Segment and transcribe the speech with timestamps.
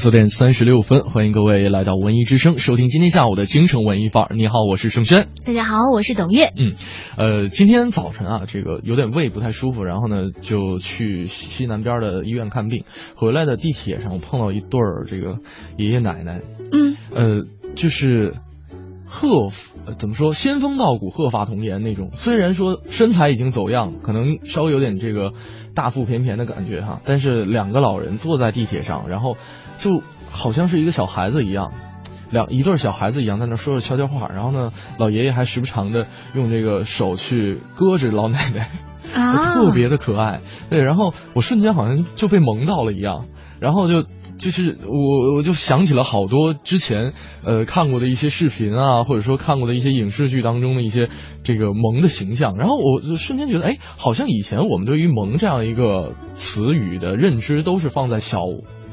[0.00, 4.34] 四点三十六分，欢迎各位来到文艺之声，收听今天下午的京城文艺范儿。
[4.34, 5.26] 你好，我是盛轩。
[5.46, 6.46] 大家好，我是董月。
[6.56, 6.72] 嗯，
[7.18, 12.84] 呃，今天早晨啊，这个有点胃不太舒服，然后呢就去西南边的医院看病。
[13.14, 15.36] 回来的地铁上，我碰到一对儿这个
[15.76, 16.40] 爷爷奶奶。
[16.72, 17.42] 嗯，呃，
[17.74, 18.36] 就是
[19.04, 19.50] 鹤
[19.84, 22.08] 呃怎么说，仙风道骨，鹤发童颜那种。
[22.14, 25.34] 虽然说身材已经走样，可能稍微有点这个
[25.74, 29.36] 大腹便便的感觉哈，但是两个老人坐在地铁上，然后
[29.80, 31.72] 就好像是一个小孩子一样。
[32.30, 38.68] 两一对小孩子一样在那说着悄悄话，然后呢，老爷爷还时不常的用这个手去搁着老奶奶，
[39.12, 40.38] 啊 特别的可爱。
[40.68, 43.24] 对，然后我瞬间好像就被萌到了一样，
[43.58, 44.04] 然后就
[44.38, 47.14] 就是我我就想起了好多之前
[47.44, 51.08] 呃看过的一些视频啊，或者说看过的一些影视剧当中的一些
[51.42, 58.38] 这个萌的形象，然后我就瞬间觉得，哎，好像以前我们对于萌这样一个词语的认知都是放在小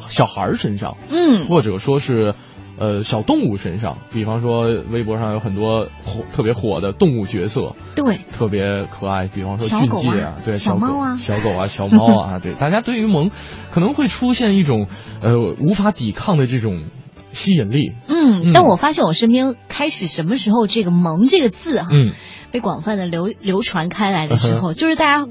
[0.07, 2.35] 小孩儿身上，嗯，或者说是。
[2.79, 10.35] 呃，小动物身上，比方说微博上有很多火特别火的动物角色，对，特别可爱，比方说小狗俊介啊。
[10.45, 11.17] 对，小猫啊。
[11.17, 13.31] 小狗啊， 小猫啊，对，大家对于萌
[13.71, 14.85] 可能会出现一种
[15.23, 16.83] 呃无法抵抗的这种
[17.31, 18.51] 吸引力，嗯，嗯。
[18.53, 22.13] 但我发现我身边开始什么时候这个“萌”这个字哈、嗯，
[22.51, 25.27] 被广泛的流流传开来的时候，就是大家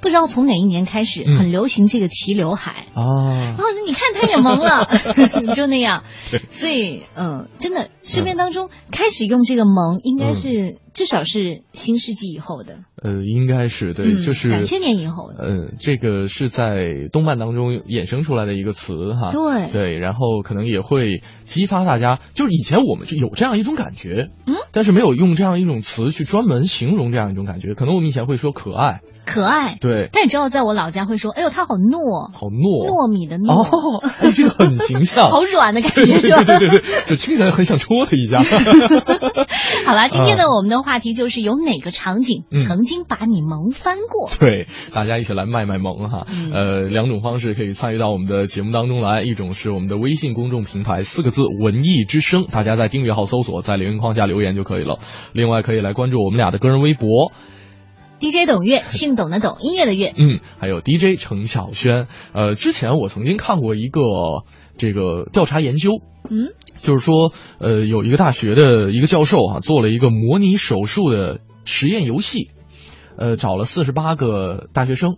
[0.00, 1.36] 不知道从哪一年开始、嗯。
[1.38, 2.86] 很流行这个齐刘海。
[2.94, 3.26] 哦。
[3.26, 4.88] 然，后你看他也萌了，
[5.54, 6.04] 就那样，
[6.50, 19.70] 所以嗯，真的身边当中开始用这个萌，应该是、至少是新世纪以后的，呃，应该是对，嗯就是两千年以后的，呃，这个是在动漫当中衍生出来的一个词哈，对。
[19.72, 29.76] 对，然后可能也会激发大家，就是以前我们就有这样一种感觉，嗯，但是没有用这样一种词去专门形容这样一种感觉，可能我们以前会说可爱，可爱。
[29.80, 36.30] 对，但你知道，在我老家会说，哎呦，他好糯，好糯，糯米的糯，哦，哎，这个很形象， 好软的感觉，对？
[36.30, 38.38] 对对对，就听起来很想戳他一下。
[39.86, 44.30] 好啦，今天呢，我们的话题就是有哪个场景嗯曾经把你萌翻过？
[44.40, 46.26] 对，大家一起来卖卖萌哈。
[46.32, 54.98] 嗯呃，两种方式可以参与到我们的节目当中来，一种是我们的微信公众平台四个字“文艺之声”，大家在订阅号搜索，在留言框下留言就可以了。
[55.34, 57.32] 另外可以来关注我们俩的个人微博
[58.18, 60.14] ，DJ 董月，姓董的董，音乐的乐。
[60.16, 62.06] 嗯，还有 DJ 程晓轩。
[62.32, 64.00] 呃，之前我曾经看过一个
[64.78, 66.00] 这个调查研究，
[66.30, 72.50] 嗯，就是说，呃，有一个大学的一个教授哈、做了一个模拟手术的实验游戏，
[73.18, 75.16] 呃，找了四十八个大学生，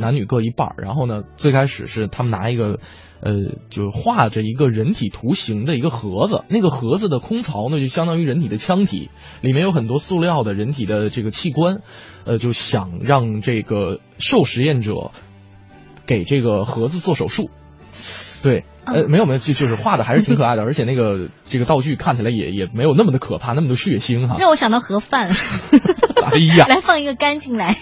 [0.00, 0.74] 男女各一半儿。
[0.78, 2.78] 然后呢，最开始是他们拿一个，
[3.20, 3.32] 呃，
[3.68, 9.10] 就画着一个人体图形的一个盒子，那个盒子的空槽呢，就相当于人体的腔体，
[9.42, 11.82] 里面有很多塑料的人体的这个器官，
[12.24, 15.10] 呃，就想让这个受实验者
[16.06, 17.50] 给这个盒子做手术。
[18.42, 24.36] 对，呃，没有没有，就就是画的还是挺可爱的，而且那个这个道具看起来也也没有那么的可怕，那么的血腥哈。
[24.38, 25.30] 让我想到盒饭，
[26.32, 27.76] 哎呀，来放一个干净来，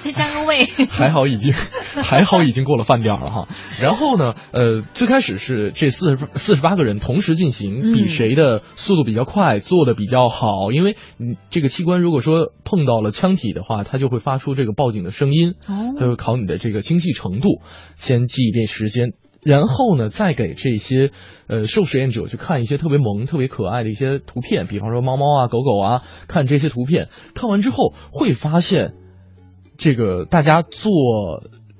[0.00, 0.64] 再加个味。
[0.90, 1.52] 还好已经
[2.02, 3.48] 还好已经过了饭点了哈。
[3.80, 10.72] 然后呢，呃，最开始是这四十四十八个人同时进行，嗯比谁的速度比较快，做的比较好。
[10.72, 17.62] 因为你这个器官如果说碰到了腔体的话，它就会发出这个报警的声音，它哦，会考你的这个精细程度。
[17.96, 19.12] 先记一遍时间。
[19.44, 21.10] 然后呢，再给这些
[21.46, 28.94] 呃受实验者去看一些特别萌、特别可爱的一些图片，比方说猫猫啊、狗狗啊，看这些图片，看完之后会发现，
[29.76, 30.90] 这个大家做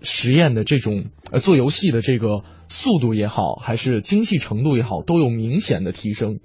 [0.02, 6.40] 实验的这种呃做游戏的这个速度也好，还是精细程度也好，都有明显的提升。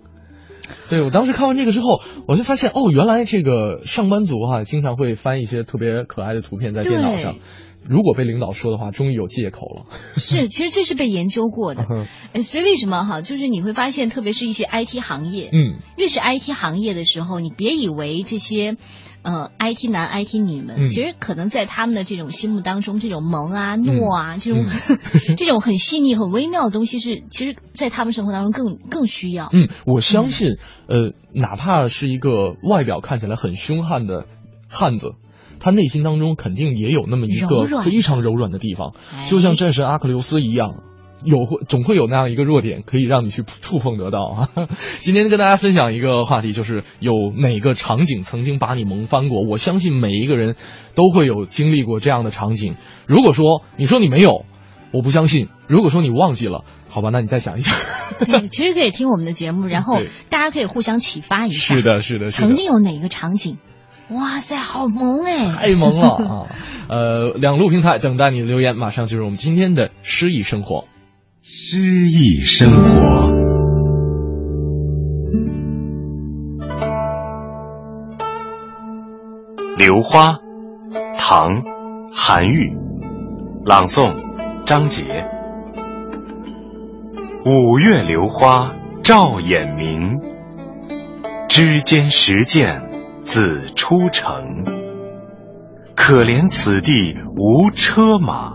[0.88, 7.36] 对我当时看完这个之后，我就发现哦，原来这个上班族哈、经常会翻一些特别可爱的图片在电脑上。
[7.84, 9.86] 如果被领导说的话，终于有借口了。
[10.18, 11.86] 是，其实这是被研究过的。
[11.90, 18.78] 嗯哎，所以为什么哈，就是你会发现，特别是一些 IT 行业，嗯越是 IT 行业的时候，你别以为这些。
[19.22, 29.50] 呃，IT 男、IT 女们，嗯其实可能在他们的这种心目当中，这种萌啊、糯啊，这种、嗯 这种很细腻、很微妙的东西是，其实，在他们生活当中更更需要。
[29.52, 30.56] 嗯，我相信，
[30.88, 34.26] 呃，哪怕是一个外表看起来很凶悍的
[34.70, 35.16] 汉子，
[35.60, 40.84] 他内心当中肯定也有那么一个非常柔软的地方，哎就像战神阿克琉斯一样。
[41.22, 44.50] 有会总会有那样一个弱点可以让你去触碰得到啊。
[45.04, 49.42] 今天跟大家分享一个话题，就是有哪个场景曾经把你萌翻过？
[49.46, 50.56] 我相信每一个人
[50.96, 52.76] 都会有经历过这样的场景。
[53.06, 54.46] 如果说你说你没有，
[54.94, 55.50] 我不相信。
[55.68, 57.76] 如果说你忘记了，好吧，那你再想一想。
[58.26, 59.96] 对，其实可以听我们的节目，然后
[60.30, 61.76] 大家可以互相启发一下。
[61.76, 63.58] 是的，是的，是的曾经有哪个场景？
[64.12, 65.52] 哇塞，好萌哎！
[65.52, 66.48] 太萌了 啊！
[66.90, 70.86] 呃，两路平台等待你的留言，马上进入我们今天的诗意生活。
[71.44, 73.30] 诗意生活。
[79.78, 80.40] 榴花，
[81.18, 81.64] 唐，
[82.14, 82.76] 韩愈，
[83.64, 84.14] 朗诵，
[84.66, 85.04] 张杰。
[87.46, 88.74] 五月榴花
[89.04, 90.20] 照眼明，
[91.48, 92.89] 枝间时见
[93.30, 94.66] 自出城。
[95.94, 98.54] 可怜此地无车马，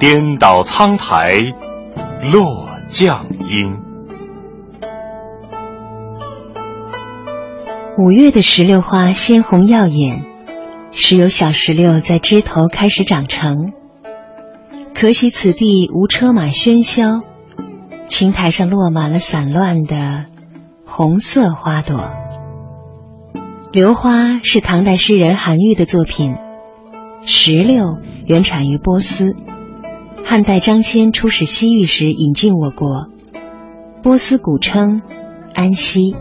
[0.00, 1.54] 颠倒苍苔
[2.32, 3.78] 落绛阴。
[7.96, 10.24] 五月的石榴花鲜红耀眼，
[10.90, 13.72] 是有小石榴在枝头开始长成。
[14.94, 17.22] 可惜此地无车马喧嚣，
[18.08, 20.24] 青苔上落满了散乱的
[20.84, 22.10] 红色花朵。
[23.74, 26.36] 榴花是唐代诗人韩愈的作品，
[27.26, 29.34] 石榴原产于波斯，
[30.24, 33.08] 汉代张骞出使西域时引进我国，
[34.00, 35.02] 波斯古称
[35.56, 36.14] 安息。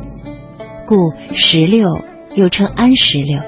[0.88, 0.96] 故
[1.32, 1.90] 石榴
[2.34, 3.40] 又称安石榴。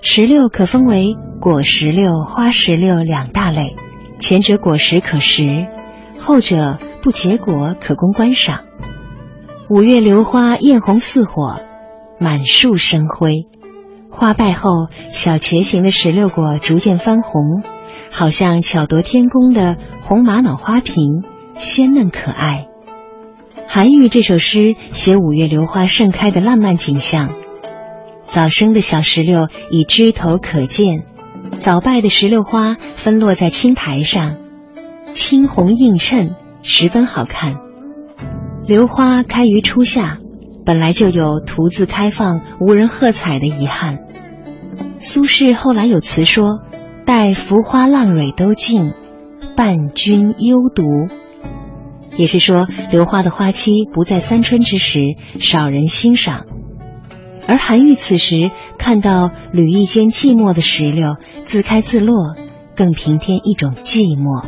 [0.00, 3.74] 石榴可分为果石榴、花石榴两大类，
[4.20, 5.44] 前者果实可食，
[6.20, 8.60] 后者不结果可供观赏。
[9.68, 11.62] 五月榴花艳红似火，
[12.18, 13.46] 满树生辉。
[14.10, 17.62] 花败后，小茄形的石榴果逐渐翻红，
[18.10, 21.22] 好像巧夺天工的红玛瑙花瓶，
[21.58, 22.66] 鲜嫩可爱。
[23.68, 27.30] 韩愈这首诗写五月榴花盛开的烂漫景象。
[28.24, 31.04] 早生的小石榴已枝头可见，
[31.58, 34.36] 早败的石榴花分落在青苔上，
[35.12, 37.56] 青红映衬，十分好看。
[38.66, 40.18] 榴花开于初夏，
[40.66, 44.00] 本来就有徒自开放无人喝彩的遗憾。
[44.98, 46.54] 苏轼后来有词说
[47.06, 48.92] ：“待浮花浪蕊都尽，
[49.54, 50.82] 伴君幽独。”
[52.18, 55.00] 也是说，榴花的花期不在三春之时，
[55.38, 56.46] 少人欣赏。
[57.46, 62.34] 而韩愈此时看到履一间寂寞的石榴自开自落，
[62.74, 64.44] 更平添一种寂寞。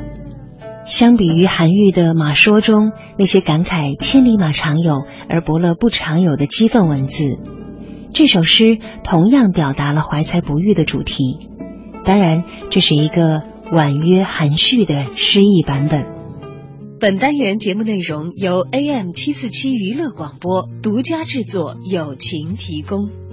[0.89, 7.25] 相比于韩愈的《马说》中那些感慨千里马常有而伯乐不常有的激愤文字，
[8.15, 8.65] 这首诗
[9.05, 11.23] 同样表达了怀才不遇的主题。
[12.07, 16.07] 当然，这是一个婉约含蓄的诗意版本。
[16.99, 23.28] 本单元节目内容由 AM 七四七娱乐广播独家制作，友情提供。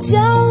[0.00, 0.49] 就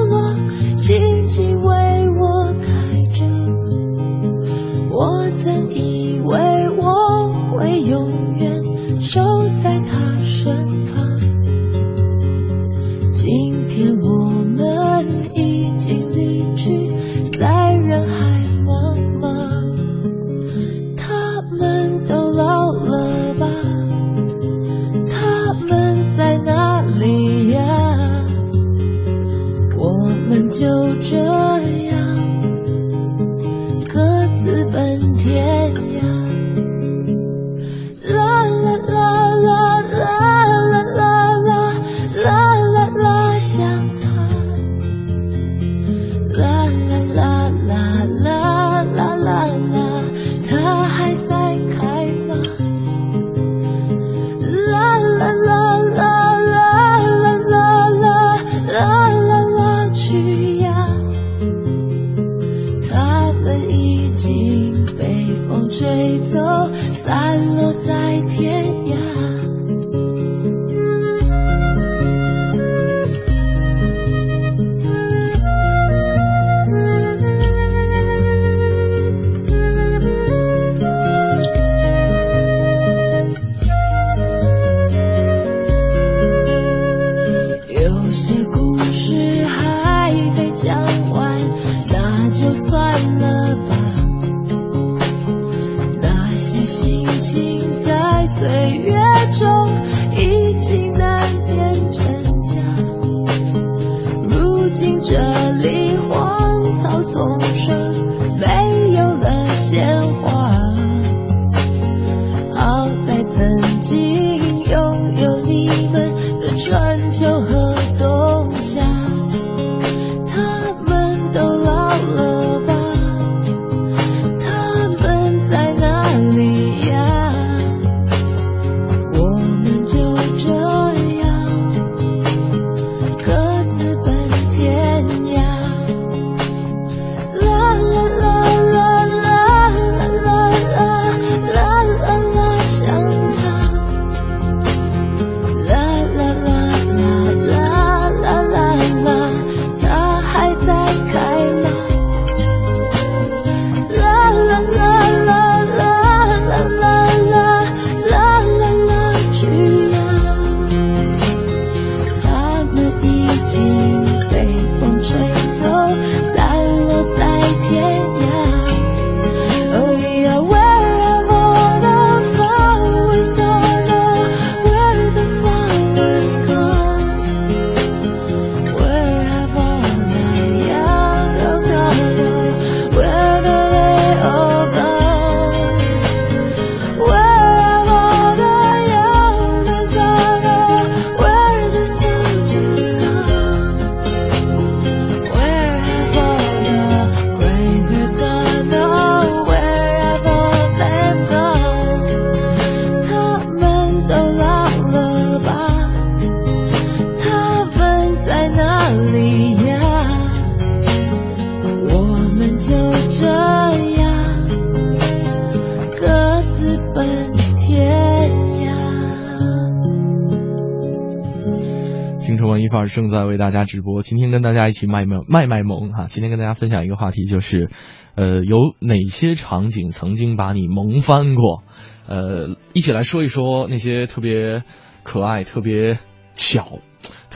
[223.01, 226.05] 正在为大家直播，今天跟大家一起卖卖卖卖萌哈。
[226.09, 227.69] 今天跟大家分享一个话题，就是，
[228.15, 231.63] 呃，有哪些场景曾经把你萌翻过？
[232.07, 234.63] 呃，一起来说一说那些特别
[235.03, 235.97] 可爱、特别
[236.35, 236.79] 小、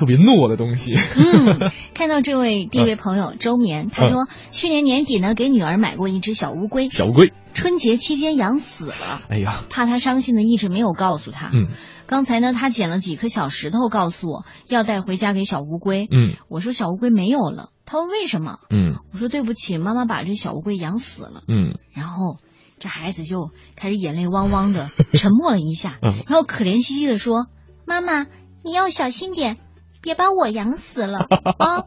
[0.04, 0.96] 特别糯的东西。
[0.96, 11.50] 嗯， 看到这位第一位朋友周眠，他说去年年底呢给女儿买过一只小乌龟，小乌龟，春节期间养死了，哎呀，怕她伤心的一直没有告诉她。
[11.54, 11.68] 嗯。
[12.06, 16.06] 刚才呢，他捡了几颗小石头，告诉我要带回家给小乌龟。
[16.12, 16.34] 嗯。
[16.50, 18.58] 我说小乌龟没有了，他问为什么？
[18.70, 18.96] 嗯。
[19.14, 21.44] 我说对不起，妈妈把这小乌龟养死了。
[21.48, 21.78] 嗯。
[21.94, 22.40] 然后
[22.78, 26.24] 这孩子就开始眼泪汪汪的，沉默了一下， 嗯。
[26.28, 27.48] 然后可怜兮兮的说
[27.88, 28.28] ：“妈妈，
[28.66, 29.58] 你要小心点，
[30.04, 31.20] 别把我养死了
[31.58, 31.84] 啊。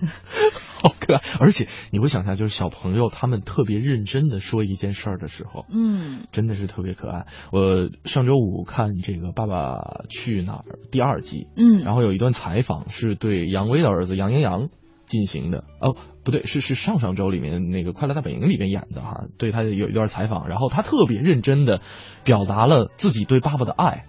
[0.80, 1.20] 好可爱。
[1.40, 7.26] 而且你会想象，就是小朋友他们特别认真的说一件事儿的时候”，嗯真的是特别可爱。
[7.50, 14.68] 我上周五看这个《爸爸去哪儿》第二季，嗯，然后有一段采访是对杨威的儿子杨阳洋
[15.04, 15.64] 进行的。
[15.80, 21.80] 哦，不对，是是上上周里面那个《快乐大本营》里面演的哈，对他有一段采访，然后他特别认真的
[22.24, 24.04] 表达了自己对爸爸的爱。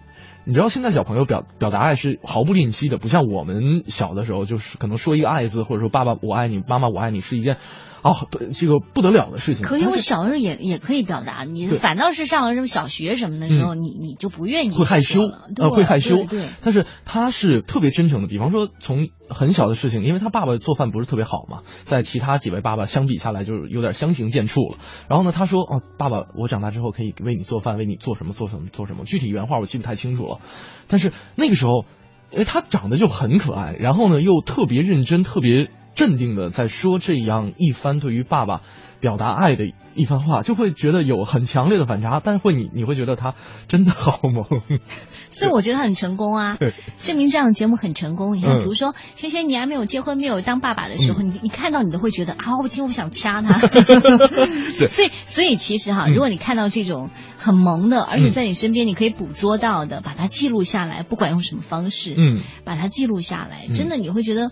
[0.46, 7.58] 你知道现在小朋友表表达爱是毫不吝惜的，不像我们小的时候，就是可能说一个爱字，或者说爸爸我爱你，妈妈我爱你，是一件
[8.03, 9.63] 哦这个不得了的事情。
[9.65, 15.22] 可以，我小时候也也可以表达，你反倒是上了什么小学什么的时候，你你就不愿意会害羞
[15.58, 18.27] 呃，会害羞对对，但是他是特别真诚的。
[18.27, 24.77] 比方说，从很小的事情，因为他爸爸做饭不是特别好嘛，在其他几位爸爸相比下来，就是有点相形见绌了。
[25.08, 30.39] 然后呢，他说：“哦，爸爸，我长大之后可以为你做饭，为你做什么做什么做什么。”具体原话我记不太清楚了，
[30.88, 31.86] 但是那个时候，
[32.32, 38.62] 因为他长得就很可爱，然后呢又特别认真、特别镇定的在说这样一番对于爸爸
[39.01, 39.65] 表达爱的
[39.96, 43.36] 一番话，就会觉得有很强烈的反差，但是会你你会觉得他
[43.68, 44.46] 真的好萌。
[45.29, 48.38] 所以我觉得他很成功啊对，证明这样的节目很成功。
[48.38, 53.58] 你看，嗯比如说轩轩，你还没有结婚，没有当爸爸的时候，你你看到你都会觉得啊，我今天我想掐他。
[54.88, 62.41] 所以所以其实哈，嗯如果你看到这种很萌的，而且在你身边你可以捕捉到的，把它记录下来，不管用什么方式，嗯。
[62.63, 64.51] 把它记录下来，嗯真的你会觉得。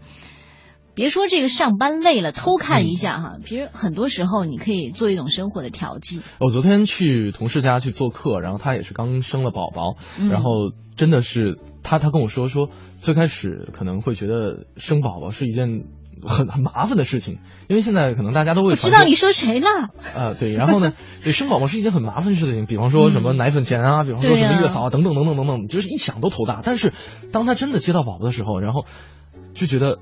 [0.97, 3.37] 别说这个上班累了，偷看一下哈。
[3.45, 6.21] 其实很多时候你可以做一种生活的调剂。
[6.39, 15.83] 我昨天去同事家去做客，然后他也是刚生了宝宝，嗯然后真的是他他跟我说说，最开始可能会觉得生宝宝是一件
[16.25, 17.37] 很很麻烦的事情，
[17.69, 19.67] 因为现在可能大家都会我知道你说谁了，
[20.15, 26.63] 啊、对，然后呢， 对生宝宝是一件很麻烦的事情，比方说什么奶粉钱啊，比方说什么月嫂啊，等等等等等等，就是一想都头大。
[26.65, 26.91] 但是
[27.31, 28.85] 当他真的接到宝宝的时候，然后
[29.53, 29.99] 就觉得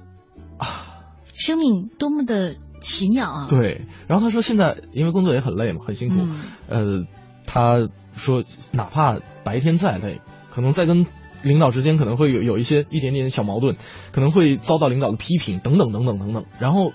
[1.36, 3.48] 生命多么的奇妙啊！
[3.50, 6.38] 对，然后他说现在因为工作也很累嘛，很辛苦，嗯
[6.70, 7.08] 呃，
[7.46, 10.20] 他说哪怕白天再累，
[10.52, 11.06] 可能在跟
[11.44, 13.76] 领导之间可能会有有一些一点点小矛盾，
[14.12, 16.94] 可能会遭到领导的批评等等等等等等，然后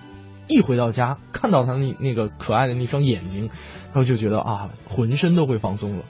[0.48, 3.48] 一回到家看到他那那个可爱的那双眼睛，
[3.92, 6.04] 然后就觉得啊，浑身都会放松了。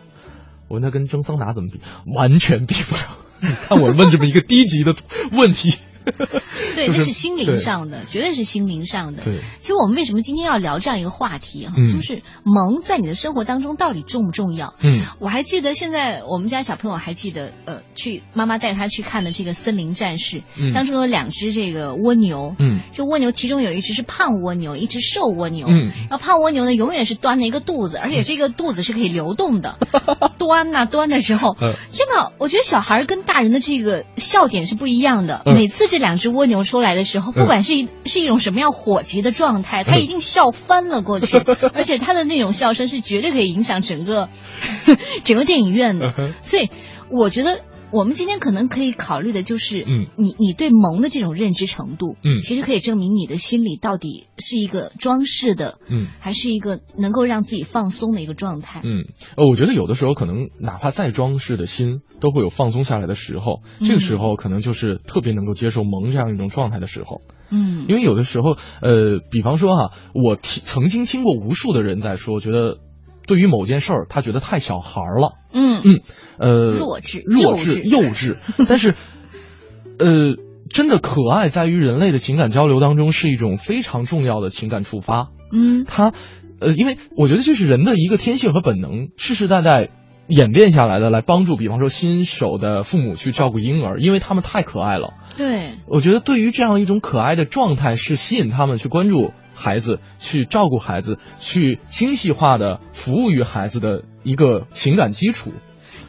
[0.69, 1.81] 我问他跟蒸桑拿怎么比，
[2.15, 3.03] 完全比不了。
[3.41, 4.95] 你 看我问这么一个低级的
[5.33, 5.75] 问题，
[6.77, 9.23] 对，那是心灵上的，绝对是心灵上的。
[9.25, 14.75] 对，其实我们为什么今天要聊这样一个话题哈、嗯就是萌在你的生活当中到底重不重要？
[14.83, 25.67] 嗯我还记得现在我们家小朋友还记得，呃，去妈妈带他去看的这个《森林战士》嗯当中有两只这个蜗牛，嗯这蜗牛其中有一只是胖蜗牛，一只瘦蜗牛。
[25.67, 29.79] 嗯然后胖蜗牛呢，永远是端着一个肚子，而且这个肚子是可以流动的。
[30.39, 32.33] 端呐、端的时候，嗯天呐！
[32.39, 35.43] 我觉得小孩跟大人的这个笑点是不一样的。
[35.47, 41.37] 嗯每次这两只蜗牛出来的时候，不管是一、是一种什么样火急的状态，它一定笑翻了过去，
[41.75, 44.29] 而且它的那种笑声是绝对可以影响整个
[45.25, 46.15] 整个电影院的。
[46.41, 46.71] 所以
[47.11, 47.61] 我觉得。
[47.93, 56.07] 我们今天可能可以考虑的就是，嗯你你对萌的这种认知程度，嗯其实可以证明你的心里到底是一个装饰的，嗯。
[56.21, 58.81] 还是一个能够让自己放松的一个状态。
[58.85, 59.05] 嗯，
[59.37, 63.63] 呃，我觉得有的时候可能哪怕再装饰的心，都会有放松下来的时候。
[63.81, 67.21] 这个时候可能就是特别能够接受萌这样一种状态的时候。
[67.51, 68.51] 嗯因为有的时候，
[68.83, 72.79] 呃，比方说哈、我听曾经听过无数的人在说，觉得
[73.27, 76.01] 对于某件事儿，他觉得太小孩儿了，嗯嗯，
[76.41, 78.37] 呃，弱智弱智、幼稚。
[78.67, 78.95] 但是，
[79.99, 80.37] 呃，
[80.71, 85.29] 真的可爱在于人类的情感交流当中是一种非常重要的情感触发。
[85.53, 86.13] 嗯它，
[86.61, 89.91] 呃，因为我觉得这是人的一个天性和本能，世世代代
[90.29, 95.15] 演变下来的，来帮助，比方说新手的父母去照顾婴儿，因为他们太可爱了。
[95.37, 105.53] 对，我觉得对于这样一种可爱的状态，是吸引他们去关注孩子、去照顾孩子、去精细化的服务于孩子的一个情感基础。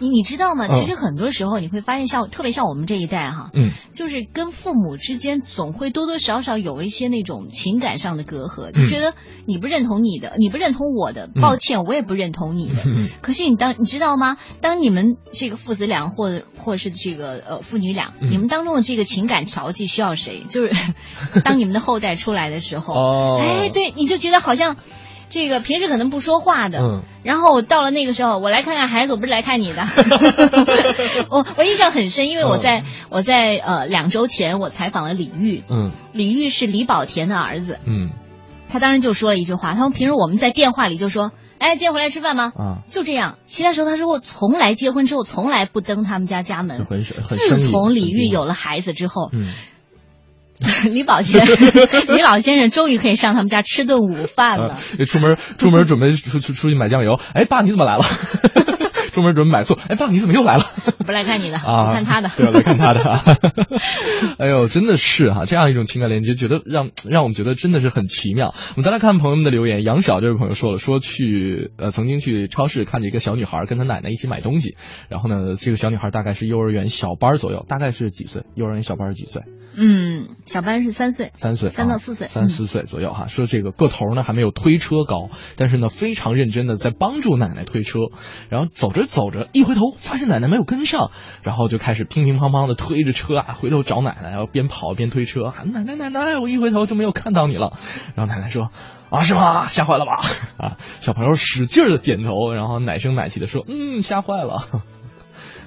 [0.02, 0.68] 你你知道吗？
[0.68, 9.14] 嗯其实很多时候你会发现像，特别像我们这一代哈，嗯，就是跟父母之间总会多多少少有一些那种情感上的隔阂，就嗯觉得
[9.46, 12.82] 你不认同你的，你不认同我的，抱歉，我也不认同你的。
[12.86, 14.38] 嗯可是你当你知道吗？
[14.60, 20.44] 当你们这个父子俩或者或是这个呃父女俩，嗯你们当中的这个情感调剂需要谁？
[20.50, 20.74] 就是
[21.46, 24.78] 当你们的后代出来的时候，哦哎，对，你就觉得好像。
[25.32, 27.04] 这个平时可能不说话的，嗯。
[27.24, 29.82] 然后到了那个时候，我来看看孩子，我不是来看你的。
[31.32, 35.92] 我我印象很深，因为我在、我在呃两周前我采访了李玉，嗯。
[36.14, 38.12] 李玉是李保田的儿子，嗯。
[38.70, 42.54] 他当时就说了一句话，他说平时我们在电话里就说，哎，今天回来吃饭吗？
[42.56, 46.86] 啊，就这样，其他时候他说我从来结婚之后从来不登他们家家就门。
[46.86, 49.54] 很很生自从李玉有了孩子之后，嗯
[50.92, 54.78] 李宝先生 李老先生终于可以上他们家吃顿午饭了。
[55.08, 58.04] 出门出门准备出出出去买酱油，哎，爸你怎么来了？
[59.14, 60.66] 出门准备买醋，哎，爸你怎么又来了？
[61.04, 62.30] 不来看你的，啊，我看他的。
[62.36, 63.02] 对，来看他的。
[64.38, 68.54] 哎呦，真的是哈、这样一种情感连接，觉得让让我们觉得真的是很奇妙。
[68.76, 74.76] 我们再来看朋友们的留言，杨晓这位朋友说了，说去呃曾经去超市看见一个小女孩跟她奶奶一起买东西，
[75.10, 78.44] 然后呢，这个小女孩大概是幼儿园小班左右，大概是几岁？
[78.56, 79.44] 幼儿园小班是几岁？
[79.74, 83.28] 嗯，小班是三岁，三岁，啊三到四岁三嗯四岁左右哈。
[83.28, 88.00] 说这个个头呢还没有推车高，但是呢非常认真的在帮助奶奶推车。
[88.50, 91.10] 然后走着走着，一回头发现奶奶没有跟上，上
[91.42, 97.78] 然后就开始乒乒乓乓的推着车啊，回头找奶奶，然后边跑边推车，奶奶奶奶，我一回头就没有看到你了。
[98.16, 98.70] 然后奶奶说
[99.10, 99.68] 啊是吗？
[99.68, 100.22] 吓坏了吧？
[100.58, 104.62] 啊，小朋友使劲的点头，然后奶声奶气的说嗯吓坏了。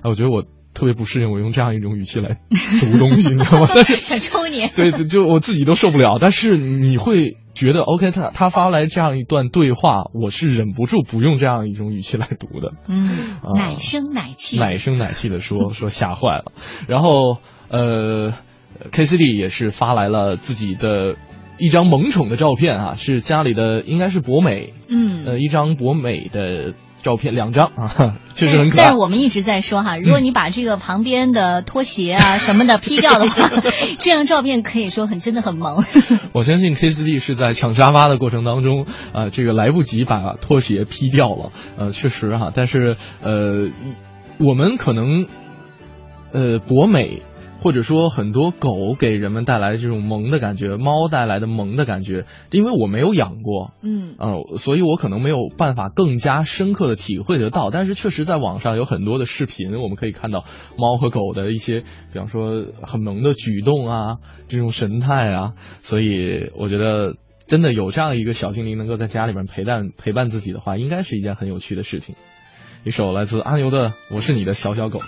[0.04, 0.44] 我觉得我。
[0.74, 2.38] 特别不适应我用这样一种语气来
[2.82, 3.66] 读东西，你知道吗？
[4.02, 4.66] 想抽你。
[4.68, 6.18] 对，就我自己都受不了。
[6.20, 12.72] 但是你会觉得，OK，他他发来这样一段对话，我是忍不住不用这样一种语气来读的。
[12.88, 13.08] 嗯，
[13.42, 16.52] 啊奶声奶气，奶声奶气的说 说吓坏了。
[16.88, 18.32] 然后呃
[18.90, 21.14] ，KCD 也是发来了自己的
[21.58, 28.98] 一张萌宠的照片啊，是家里的应该是博美，嗯，呃，一张博美的照片，两张啊， 确实很可爱但是。
[28.98, 33.48] 我们一直在说哈，如果你把这个旁边的拖鞋啊 什么的 P 掉的话，
[34.00, 35.84] 这张照片可以说很真的很萌。
[36.32, 43.68] 我相信 K 四 D 是在抢沙发的过程当中，啊、这个来不及把拖鞋 P 掉了，呃，确实哈、但是呃，
[44.40, 45.26] 我们可能，
[46.32, 47.22] 呃，博美
[47.64, 60.44] 或者说很多狗给人们带来这种萌的感觉，猫带来的萌的感觉，因为我没有养过，嗯呃，所以我可能没有办法更加深刻的体会得到，但是确实在网上有很多的视频，我们可以看到
[60.76, 67.14] 猫和狗的一些，比方说很萌的举动啊，这种神态啊，所以我觉得
[67.46, 72.14] 真的有这样一个小精灵能够在家里面陪伴陪伴自己的话，应该是一件很有趣的事情。
[72.84, 74.98] 一首来自阿牛的《我是你的小小狗》。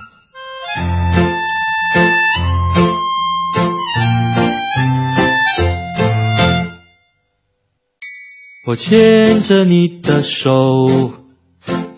[8.69, 10.53] 我牵着你的手，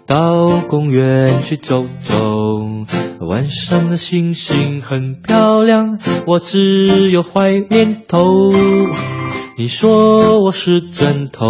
[0.07, 2.15] 到公园去走走。
[3.27, 8.23] 晚上的星星很漂亮，我只有坏念头。
[9.57, 11.49] 你说我是枕头，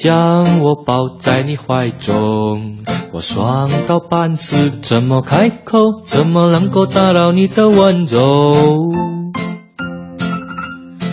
[0.00, 2.78] 将我抱在你怀中。
[3.12, 6.00] 我爽到半死，怎么开口？
[6.06, 8.54] 怎么能够打扰你的温柔？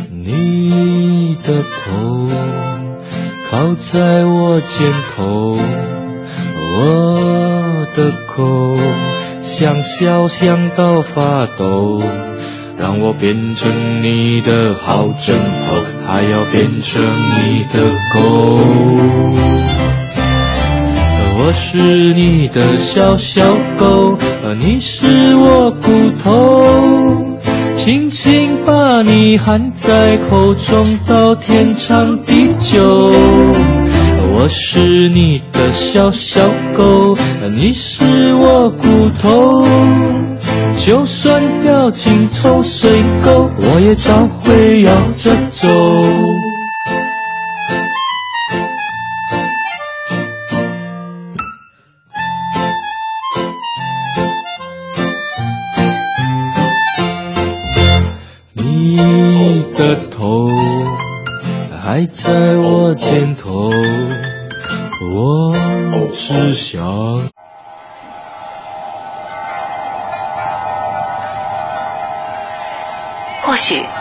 [0.10, 2.28] 你的头
[3.52, 5.58] 靠在我肩头，
[6.78, 8.78] 我的口
[9.42, 11.98] 想笑想到发抖，
[12.80, 18.60] 让我变成你的好枕头，还要变成你的狗。
[21.40, 21.78] 我是
[22.14, 23.44] 你的小小
[23.78, 27.38] 狗，而你是我骨头，
[27.76, 33.12] 轻轻把你含在口中，到天长地久。
[34.36, 37.18] 我是你的小小狗，
[37.56, 39.66] 你是我骨头，
[40.88, 45.68] 就算掉进臭水沟，我也照会摇着走。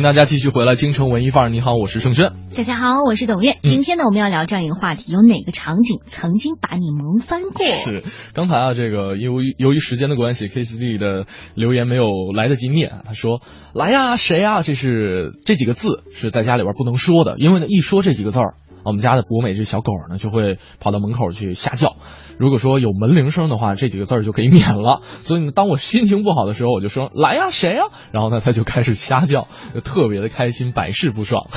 [0.00, 1.48] 迎大家继续回来，京城文艺范儿。
[1.50, 2.32] 你好，我是盛轩。
[2.56, 3.58] 大家好，我是董月。
[3.62, 7.62] 今天呢，我们要聊这样一个话题：有哪个场景曾经把你萌翻过？
[7.66, 13.02] 是，刚才啊，这个由于由于时间的关系，K C D 的留言没有来得及念。
[13.04, 13.42] 他说
[13.74, 18.54] ：“来呀，谁呀？”这是这几个字是在家里边不能说的，因为呢，一说这几个字儿，
[18.86, 21.96] 我们家的博美这小狗呢就会跑到门口去瞎叫。
[22.40, 25.02] 如果说有门铃声的话，这几个字儿就可以免了。
[25.20, 31.48] 所以呢，当我心情不好的时候，我就说：“来呀，谁呀？”然后呢，他就开始瞎叫，就特别的开心，百试不爽。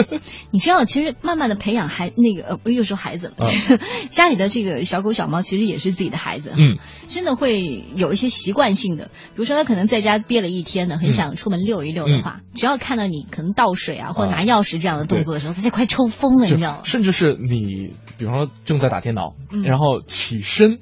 [0.50, 3.46] 你知道，其实慢慢的培养孩那个呃，又说孩子了，
[4.08, 16.80] 家里的这个小狗小猫其实也是自己的孩子，嗯，真的会有一些习惯性的，比如说他可能在家憋了一天呢，很想出门溜一溜的话，只要看到你可能倒水啊或者拿钥匙这样的动作的时候，他就快抽疯了，你知道吗？
[16.84, 19.62] 甚至是你，比方说正在打电脑，嗯。
[19.64, 20.00] 然后
[20.30, 20.78] 起身，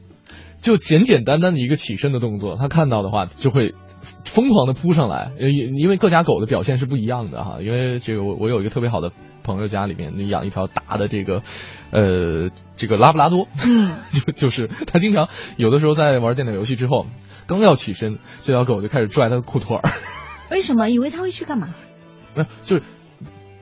[0.60, 3.74] 就简简单单的一个起身的动作，他看到的话就会
[4.26, 5.32] 疯狂的扑上来。
[5.40, 7.58] 呃，因因为各家狗的表现是不一样的哈。
[7.62, 9.10] 因为这个我我有一个特别好的
[9.42, 11.40] 朋友家里面养一条大的这个
[11.92, 17.06] 呃这个拉布拉多，嗯， 就就是他经常有的时候在玩电脑游戏之后，
[17.46, 19.82] 刚要起身，这条狗就开始拽他的裤腿儿。
[20.50, 20.90] 为什么？
[20.90, 21.74] 以为他会去干嘛？
[22.36, 22.82] 没有，就是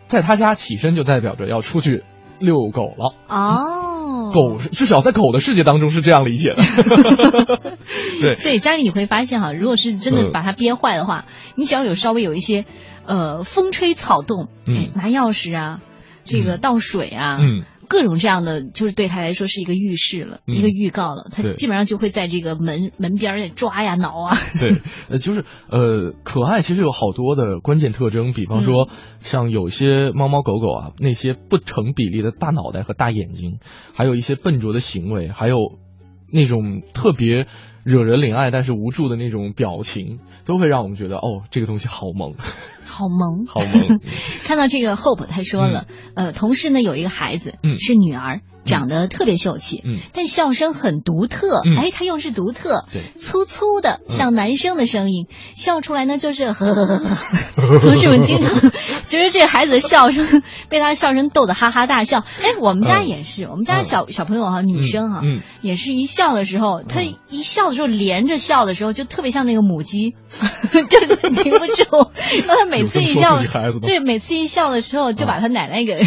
[0.09, 2.03] 在他家起身就代表着要出去
[2.41, 3.15] 遛狗了。
[3.29, 3.96] 哦，
[4.33, 6.63] 狗至少在狗的世界当中是这样理解的。
[8.21, 10.33] 对，所以家里你会发现哈，如果是真的嗯。
[10.33, 11.25] 把它憋坏的话，
[11.57, 12.65] 你只要有稍微有一些
[13.05, 14.77] 呃风吹草动，嗯。
[14.77, 15.81] 哎，拿钥匙啊，
[16.25, 20.55] 这个倒水啊，嗯，各种这样的，就是对他来说是一个预示了，嗯。
[20.55, 24.37] 一个预告了，他基本上就会在这个门 门边儿抓呀挠啊。
[24.61, 24.77] 对，
[25.09, 28.97] 呃，就是呃，可爱其实有好多的关键特征，比方说嗯。
[29.21, 33.59] 像有些猫猫狗狗啊，那些不成比例的大脑袋和大眼睛，
[33.95, 35.57] 还有一些笨拙的行为，还有
[36.33, 37.47] 那种特别
[37.85, 42.35] 惹人怜爱但是无助的那种表情，都会让我们觉得哦，这个东西好萌，
[42.87, 44.01] 好萌，好萌。
[44.45, 47.77] 看到这个 Hope，他说了，呃，同事呢有一个孩子，嗯。
[47.79, 49.99] 是女儿，长得特别秀气，嗯。
[50.13, 51.77] 但笑声很独特，嗯。
[51.77, 53.03] 哎，他又是独特，对。
[53.21, 54.15] 粗粗的，嗯。
[54.15, 57.17] 像男生的声音，笑出来呢就是呵呵呵呵。
[57.81, 58.71] 同事们经常
[59.05, 62.25] 觉得这个孩子的笑声被他笑声逗得哈哈大笑。
[62.43, 65.41] 哎，我们家嗯也是，我们家小小朋友哈，女生哈，嗯。
[65.63, 70.15] 也是一笑的时候，他一笑的时候连着笑的时候，就特别像那个母鸡，
[70.91, 71.85] 就是停不住。
[72.47, 73.41] 然后她每次一笑
[73.83, 76.01] 对，每次一笑的时候就把他奶奶给。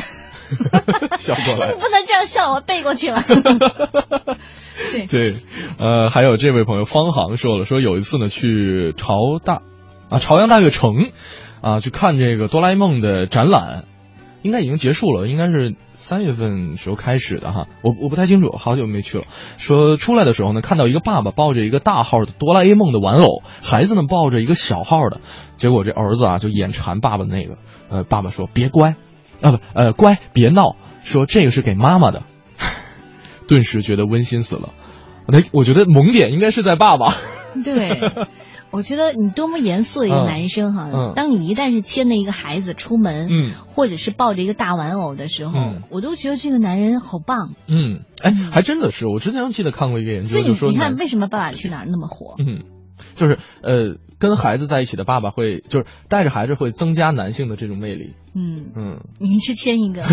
[1.19, 3.21] 笑过来 不能这样笑，我背过去了。
[4.91, 5.35] 对，对，
[5.77, 9.61] 呃，还有这位朋友方航说了，说有一次呢去朝大
[10.09, 11.11] 啊朝阳大悦城
[11.61, 13.85] 啊去看这个哆啦 A 梦的展览，
[14.41, 19.25] 应该已经结束了，应该是三月份时候开始的哈，我我不太清楚，好久没去了。
[19.57, 25.19] 说出来的时候呢，看到一个爸爸抱着一个大号的哆啦 A 梦的玩偶，孩子呢抱着一个小号的，
[25.57, 27.57] 结果这儿子啊就眼馋爸爸那个，
[27.89, 28.95] 呃，爸爸说别乖，
[29.41, 32.23] 啊不呃乖别闹，说这个是给妈妈的。
[33.47, 34.69] 顿时觉得温馨死了。
[35.27, 37.13] 那我觉得萌点应该是在爸爸。
[37.63, 37.99] 对，
[38.71, 40.25] 我觉得你多么严肃的一个嗯。
[40.25, 41.13] 男生哈，嗯。
[41.15, 43.53] 当你一旦是牵着一个孩子出门，嗯。
[43.67, 45.83] 或者是抱着一个大玩偶的时候，嗯。
[45.89, 47.51] 我都觉得这个男人好棒。
[47.67, 52.35] 嗯，哎，还真的是，我之前记得看过一个研究，所以你说你看，为什么《爸爸去哪儿》那么火？
[52.39, 52.63] 嗯，
[53.19, 58.13] 就是呃，跟孩子在一起的爸爸会，就是带着孩子会增加男性的这种魅力。
[58.33, 60.03] 嗯，嗯，您去签一个，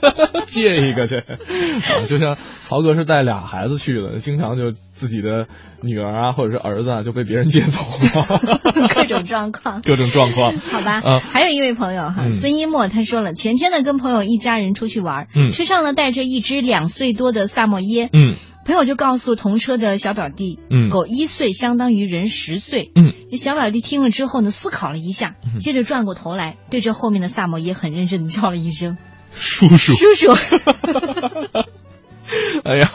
[0.46, 5.48] 借一个去，啊，就像曹哥是带俩孩子去的，经常就自己的
[5.82, 8.60] 女儿啊，或者是儿子啊，就被别人接走了，
[8.94, 9.82] 各种状况。
[9.82, 10.56] 各种状况。
[10.72, 18.34] 好吧，啊还有一位朋友哈，嗯孙一墨他说了，前天呢跟朋友一家人出去玩，嗯车上呢带着一只两岁多的萨摩耶，嗯
[18.66, 22.90] 朋友就告诉同车的小表弟，嗯狗一岁相当于人十岁。
[22.96, 28.98] 嗯，这小表弟听了之后呢，思考了一下，嗯接着转过头来，对着后面的萨摩耶很认真的叫了一声
[29.34, 30.32] 叔叔，叔叔。
[32.64, 32.90] 哎呀，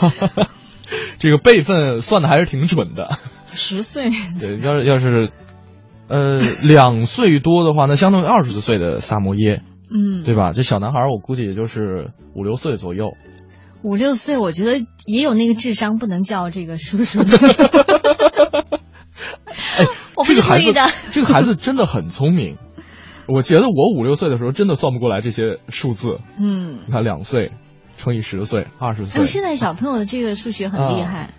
[1.18, 3.18] 这个辈分算的还是挺准的。
[3.54, 5.32] 十岁，对，要是要是，
[6.10, 10.52] 呃，两岁多的话，那相当于二十岁的萨摩耶，嗯，对吧？
[10.54, 13.14] 这小男孩我估计也就是五六岁左右。
[13.84, 17.20] 五六岁，我觉得也有那个智商，不能叫这个叔叔。
[19.78, 19.86] 哎，
[20.26, 20.74] 这个孩子
[21.12, 22.58] 这个孩子真的很聪明。
[23.28, 26.20] 我觉得我五六岁的时候真的算不过来这些数字。
[26.38, 27.52] 嗯，你看，两岁
[27.98, 31.30] 乘以十岁，二十岁哎，，现在小朋友的这个数学很厉害。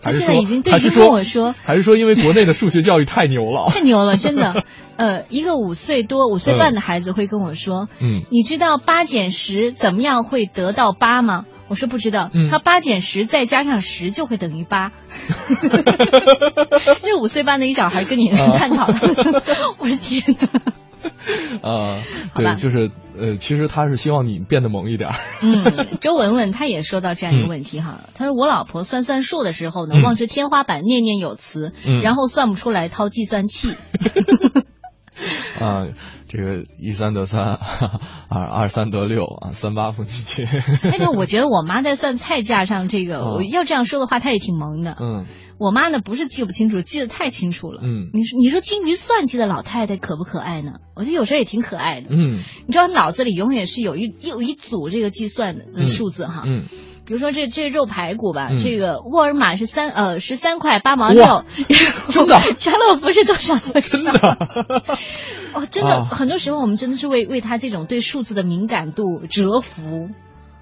[0.00, 3.66] 还还是现在已经对已经还是说跟我说还是说因为国内的数学教育太牛了？
[3.74, 4.64] 太牛了，真的。
[4.96, 12.30] 呃，一个五岁多、五岁半的孩子会跟我说：“嗯你知道八减十怎么样会得到八吗？”我说不知道。
[12.32, 14.92] 嗯他八减十再加上十就会等于八。
[17.02, 18.98] 这五岁半的一小孩跟你啊 探讨的，
[19.78, 20.72] 我的天哪！
[21.62, 22.00] 啊，
[22.34, 25.10] 好就是呃，其实他是希望你变得萌一点。
[25.42, 33.70] 嗯，周文文他也说到这样一个问题哈，他说我老婆算算数的时候呢，嗯望着天花板念念有词，嗯然后算不出来掏计算器。
[35.60, 35.86] 啊，
[36.28, 37.58] 这个一三得三，
[38.28, 40.44] 二二三得六啊，三八妇女节。
[40.44, 44.96] 哎，但我觉得我妈在算菜价上这个，哦我要这样说的话，她也挺萌的。
[45.00, 45.26] 嗯
[45.58, 47.80] 我妈呢不是记不清楚，记得太清楚了。
[47.82, 50.74] 嗯你说你说精于算计的老太太可不可爱呢？
[50.94, 52.06] 我觉得有时候也挺可爱的。
[52.10, 56.44] 嗯你知道脑子里永远是有一有一组这个计算的嗯数字哈。
[56.46, 56.66] 嗯，
[57.08, 61.44] 比如说这这肉排骨吧，嗯这个沃尔玛是三呃十三块八毛六，哇
[62.12, 63.88] 真的家乐福是多少多少？
[63.88, 64.12] 真的。
[65.54, 70.10] 哦，真的，啊很多时候我们真的是为为他这种对数字的敏感度折服。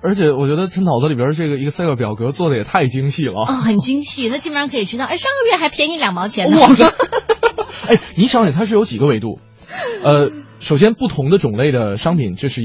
[0.02, 3.32] 而且我觉得他脑子里边这个 Excel 表格做的也太精细了。
[3.40, 6.60] 哦，很精细，他基本上可以知道，哎，上个月还便宜两毛钱呢。
[6.60, 6.84] 哇塞！
[7.90, 9.40] 哎，你想想，它是有几个维度？
[10.04, 10.30] 呃，
[10.60, 12.62] 首先不同的种类的商品，这是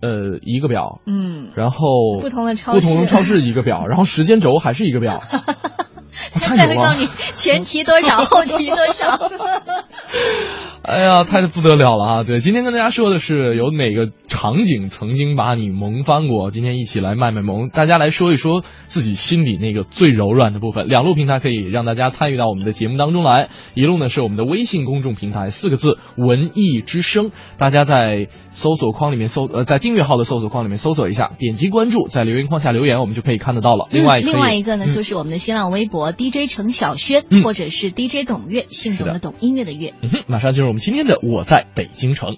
[0.00, 5.20] 呃一个表，嗯，然后不同的超市不同的超市一个表，然后时间轴还是一个表。
[6.56, 9.18] 再会告诉你前提多少，后提多少。
[10.82, 12.24] 哎呀，太不得了了啊！
[12.24, 16.50] 对，今天跟大家说的是有哪个场景曾经把你萌翻过？
[16.50, 20.88] 今天一起来卖卖萌，大家来说一说自己心里那个最柔软的部分。
[20.88, 33.88] 两路平台可以让大家参与到我们的节目当中来，一路呢是我们的微信公众平台，四个字“文艺之声”，大家在搜索框里面搜呃，在订阅号的搜索框里面搜索一下，点击关注，在留言框下留言，我们就可以看得到了。
[33.90, 39.94] 另外、另外一个呢，嗯就是我们的新浪微博 DJ 程小轩，嗯或者是 DJ 董月，姓董的董，音乐的乐。
[40.02, 42.30] 嗯哼，马上进入我们今天的《我在北京城》。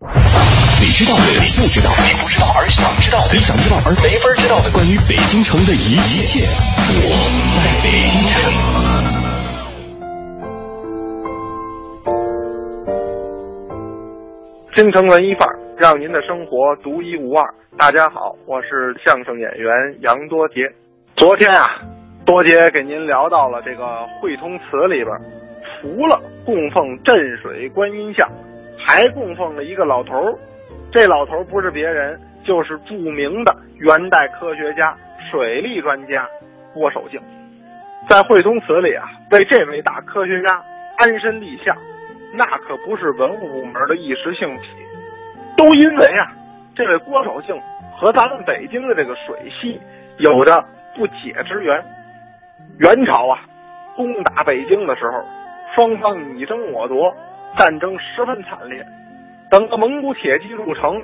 [0.00, 6.40] 你知道的，你不知道的，你不知道而想知道的，你想知道而没法知道的，关于北京城的一一切，
[7.04, 7.12] 我
[7.52, 8.50] 在北京城。
[14.74, 17.44] 京城文艺范儿，让您的生活独一无二。
[17.76, 19.68] 大家好，我是相声演员
[20.00, 20.54] 杨多杰。
[21.16, 21.68] 昨天啊，
[22.30, 25.16] 多杰给您聊到了这个汇通祠里边，
[25.64, 28.30] 除了供奉镇水观音像，
[28.78, 30.32] 还供奉了一个老头儿。
[30.92, 34.96] 这老头儿不是别人，就是著名的元代科学家、
[35.28, 36.24] 水利专家
[36.72, 37.20] 郭守敬。
[38.08, 40.62] 在汇通祠里啊，为这位大科学家
[40.98, 41.76] 安身立像。
[42.32, 44.68] 那可不是文物部门的一时兴起，
[45.56, 46.30] 都因为啊，
[46.76, 47.60] 这位郭守敬
[47.96, 49.80] 和咱们北京的这个水系
[50.18, 50.64] 有着
[50.94, 51.82] 不解之缘。
[52.80, 53.38] 元朝啊，
[53.94, 55.22] 攻打北京的时候，
[55.74, 57.14] 双方你争我夺，
[57.54, 58.82] 战争十分惨烈。
[59.50, 60.98] 等到蒙古铁骑入城，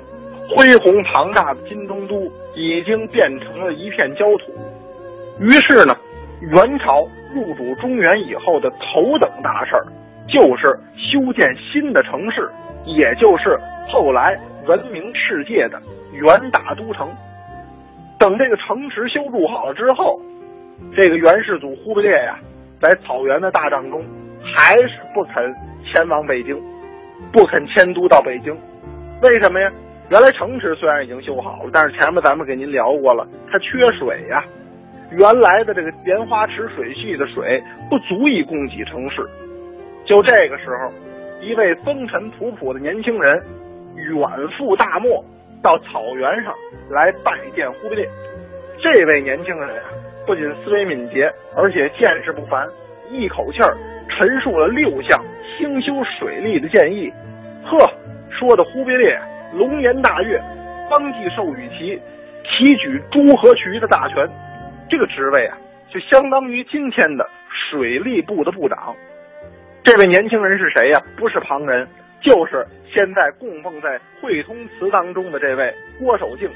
[0.49, 2.23] 恢宏庞大的金中都
[2.55, 4.51] 已经变成了一片焦土。
[5.39, 5.95] 于是呢，
[6.41, 9.85] 元朝入主中原以后的头等大事儿。
[10.27, 12.49] 就是修建新的城市，
[12.85, 13.55] 也就是
[13.87, 14.35] 后来
[14.65, 15.79] 闻名世界的
[16.11, 17.07] 元大都城。
[18.17, 20.19] 等这个城池修筑好了之后，
[20.95, 22.39] 这个元世祖忽必烈呀，
[22.81, 24.03] 在草原的大帐中，
[24.41, 25.53] 还是不肯
[25.85, 26.55] 前往北京，
[27.31, 28.55] 不肯迁都到北京。
[29.21, 29.71] 为什么呀？
[30.09, 34.43] 原来城池虽然已经修好了，但是前面咱们给您聊过了，它缺水呀。
[35.11, 39.25] 原来的这个莲花池水系的水不足以供给城市。
[40.05, 40.91] 就这个时候，
[41.41, 43.41] 一位风尘仆仆的年轻人
[43.95, 45.23] 远赴大漠，
[45.61, 46.53] 到草原上
[46.89, 48.07] 来拜见忽必烈。
[48.81, 49.83] 这位年轻人啊，
[50.27, 52.67] 不仅思维敏捷，而且见识不凡，
[53.09, 53.77] 一口气儿
[54.09, 55.23] 陈述了六项
[55.57, 57.09] 兴修水利的建议。
[57.63, 57.89] 呵，
[58.29, 59.17] 说的忽必烈
[59.53, 60.37] 龙颜大悦，
[60.89, 61.97] 当即授予其
[62.43, 64.27] 提举诸河渠的大权。
[64.89, 65.57] 这个职位啊，
[65.89, 68.93] 就相当于今天的水利部的部长。
[69.85, 71.87] 这位年轻人是谁呀、不是旁人，
[72.19, 76.49] 就是现在供奉在汇通祠当中的这位郭守敬。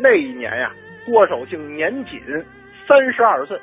[0.00, 0.72] 那一年呀、
[1.06, 2.20] 郭守敬年仅
[2.92, 3.58] 三十二岁。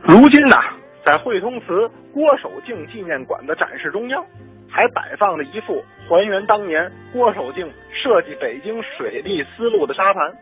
[0.00, 0.56] 如今呢，
[1.04, 4.24] 在汇通祠郭守敬纪念馆的展示中央，
[4.66, 10.32] 还摆放了一幅还原当年郭守敬设计北京水利思路的沙盘。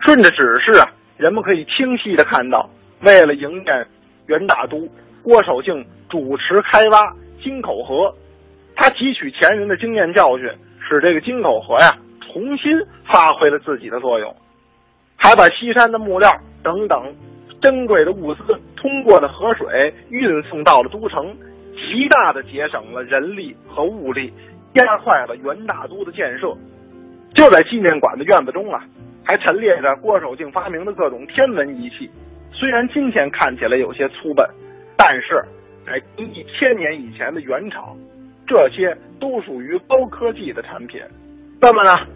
[0.00, 2.68] 顺着指示啊，人们可以清晰的看到，
[3.02, 3.70] 为了迎接
[4.26, 4.88] 元大都，
[5.22, 7.14] 郭守敬主持开挖。
[7.44, 8.12] 金口河，
[8.74, 10.48] 他汲取前人的经验教训，
[10.80, 12.72] 使这个金口河呀重新
[13.04, 14.34] 发挥了自己的作用，
[15.16, 16.28] 还把西山的木料
[16.62, 17.14] 等等
[17.62, 18.42] 珍贵的物资
[18.76, 21.34] 通过的河水运送到了都城，
[21.76, 24.32] 极大的节省了人力和物力，
[24.74, 26.52] 加快了元大都的建设。
[27.34, 28.84] 就在纪念馆的院子中啊，
[29.24, 32.10] 还陈列着郭守敬发明的各种天文仪器。
[32.52, 34.46] 虽然今天看起来有些粗笨，
[34.96, 35.42] 但是
[35.86, 37.96] 在一千年以前的元朝，
[38.46, 41.00] 这些都属于高科技的产品。
[41.60, 42.06] 那么呢，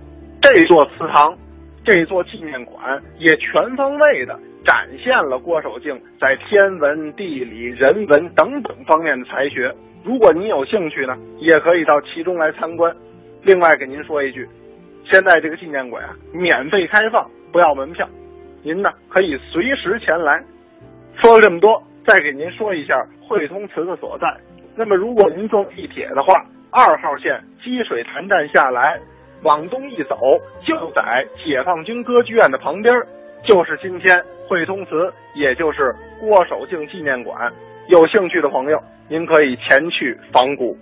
[0.43, 1.37] 这座祠堂，
[1.85, 9.73] 这座纪念馆也全方位的展现了郭守敬在天文、地理、人文等等方面的才学。
[10.05, 12.95] 如果您有兴趣呢，也可以到其中来参观。
[13.43, 14.49] 另外，给您说一句。
[15.05, 18.09] 现在这个纪念馆啊，免费开放，不要门票，
[18.65, 20.43] 您呢可以随时前来。
[21.23, 24.27] 说了这么多，再给您说一下汇通祠的所在。
[24.75, 29.01] 那么，如果您坐地铁的话，二号线积水潭站下来，
[29.43, 30.19] 往东一走，
[30.67, 32.93] 就在解放军歌剧院的旁边，
[33.47, 37.53] 就是今天汇通祠，也就是郭守敬纪念馆。
[37.87, 40.77] 有兴趣的朋友，您可以前去访古。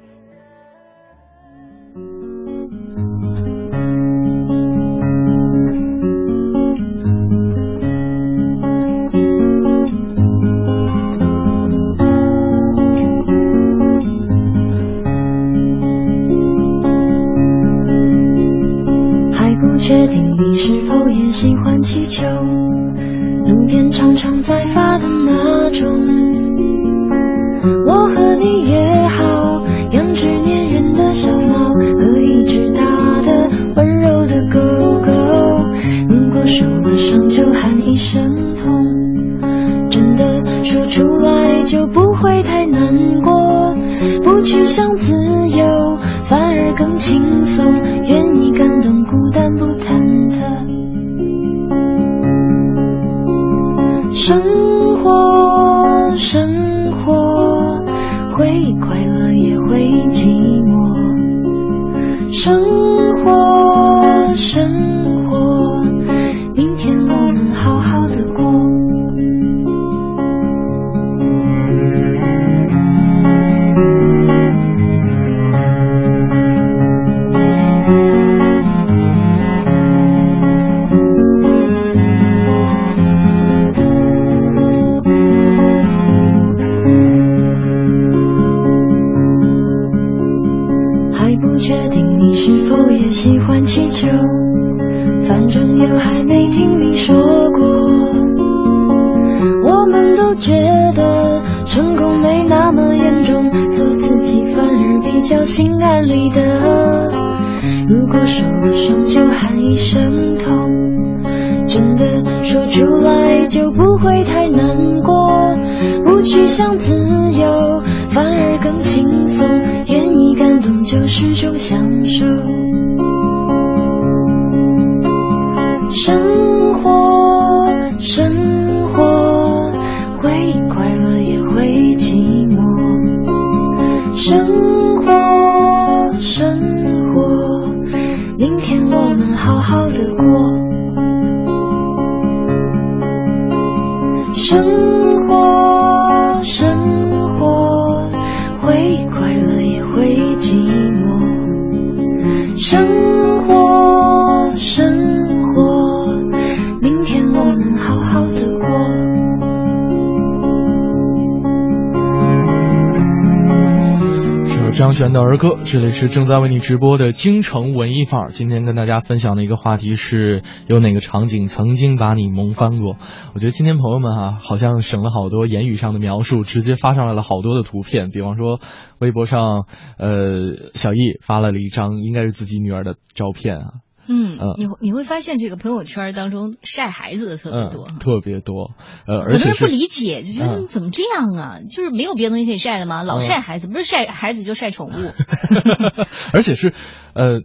[165.75, 168.29] 这里是正在为你直播的京城文艺范儿。
[168.31, 172.97] 今天跟大家分享的一个话题是有哪个场景曾经把你萌翻过？
[173.35, 178.11] 我觉得今天朋友们哈、好像省了好多言语上的描述，直接发上来了好多的图片。
[178.13, 178.61] 比方说，
[179.01, 179.67] 微博上，
[179.99, 183.65] 呃，小易发了了一张应该是自己女儿的照片啊，
[184.07, 187.87] 嗯嗯，你会你会发现这个朋友圈当中晒孩子的特别多。
[187.89, 188.73] 嗯，特别多，
[189.07, 191.59] 呃，而且是很多人不理解，就觉得嗯怎么这样啊？
[191.61, 193.03] 就是没有别的东西可以晒的吗？
[193.03, 194.93] 老嗯晒孩子，不是晒孩子就晒宠物。
[196.33, 196.73] 而且是，
[197.15, 197.41] 呃，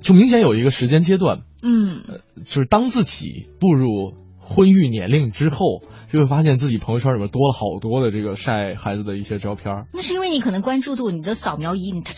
[0.00, 2.02] 就明显有一个时间阶段，嗯，
[2.44, 9.86] 就是当自己步入婚育年龄之后，就会发现自己朋友圈里面多了好多的这个晒孩子的一些照片儿。
[9.92, 12.12] 那是因为你可能关注度，你的扫描仪你就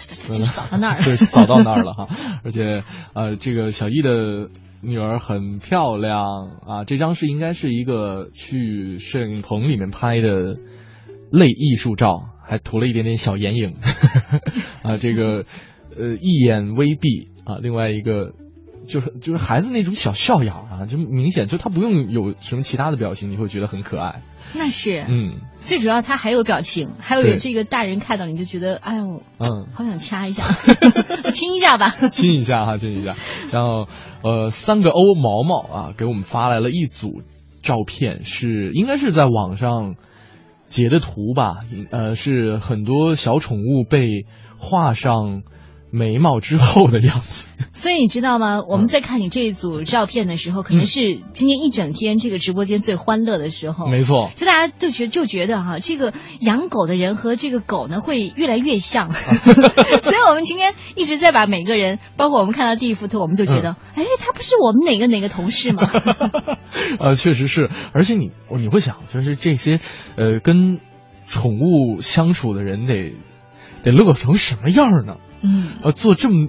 [0.45, 1.05] 扫到那儿了。
[1.05, 2.09] 对，扫到那儿了哈。
[2.45, 2.83] 而且，
[3.15, 6.21] 呃，这个小易的女儿很漂亮
[6.67, 10.57] 啊，这张是应该是一个去摄影棚里面拍的
[11.31, 13.77] 类艺术照，还涂了一点点小眼影，
[14.85, 15.45] 啊，这个
[15.97, 18.33] 呃一眼微闭啊，另外一个
[18.89, 24.23] 就是就是孩子那种小笑样啊，就明显就他不用有什么其他的表情，你会觉得很可爱。
[24.55, 30.43] 那是，嗯，最主要他还有表情，还有对这个大人看到你就觉得，哎呦，嗯，好想掐一下，
[31.33, 31.91] 亲一下吧。
[32.11, 33.15] 亲一下哈，亲一下。
[33.53, 33.87] 然后
[34.25, 37.23] 呃，三个欧毛毛啊，给我们发来了一组
[37.63, 39.97] 照片，是应该是在网上
[40.67, 41.59] 截的图吧？
[41.91, 44.25] 呃，是很多小宠物被
[44.59, 45.43] 画上
[45.91, 47.47] 眉毛之后的样子。
[47.73, 48.63] 所以你知道吗？
[48.69, 53.87] 我们在看你这一组照片的时候，可能是今天一整天这个直播间最欢乐的时候。
[53.87, 65.89] 没错，就大家就觉就觉得哈、这个养狗的人和这个狗呢会越来越像， 所以我们今天一直在把每个人，包括我们看到第一幅图，我们就觉得，哎、他不是我们哪个哪个同事吗？
[66.99, 69.79] 呃， 确实是，而且你你会想，就是这些
[70.17, 70.81] 呃跟
[71.27, 73.15] 宠物相处的人得
[73.83, 75.17] 得乐成什么样呢？
[75.43, 76.49] 嗯，呃，做这么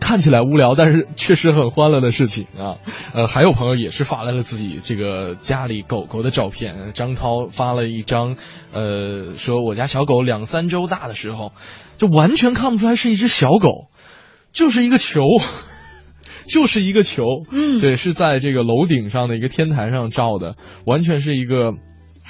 [0.00, 2.78] 看起来无聊，但是确实很欢乐的事情啊。
[3.14, 6.74] 呃，还有朋友也是发来了自己这个家里狗狗的照片。
[6.74, 8.36] 呃张涛发了一张，
[8.72, 11.52] 呃，说我家小狗两三周大的时候，
[11.96, 13.88] 就完全看不出来是一只小狗，
[14.52, 15.20] 就是一个球。
[16.48, 17.22] 就是一个球，
[17.52, 21.74] 嗯对，是在这个楼顶上的一个天台上照的，完全是一个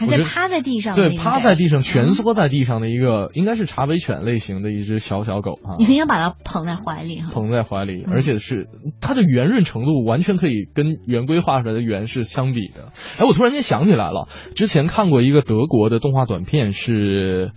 [0.01, 7.30] 还在趴在地上对，趴在地上，蜷缩在地上的一个，应该是茶杯犬类型的一只小小狗啊你，很想把它捧在怀里哈。
[7.32, 8.68] 捧在怀里，嗯而且是
[9.01, 12.92] 它的圆润程度完全可以跟圆规画出来的圆是相比的。
[13.18, 17.53] 哎，我突然间想起来了，之前看过一个德国的动画短片是。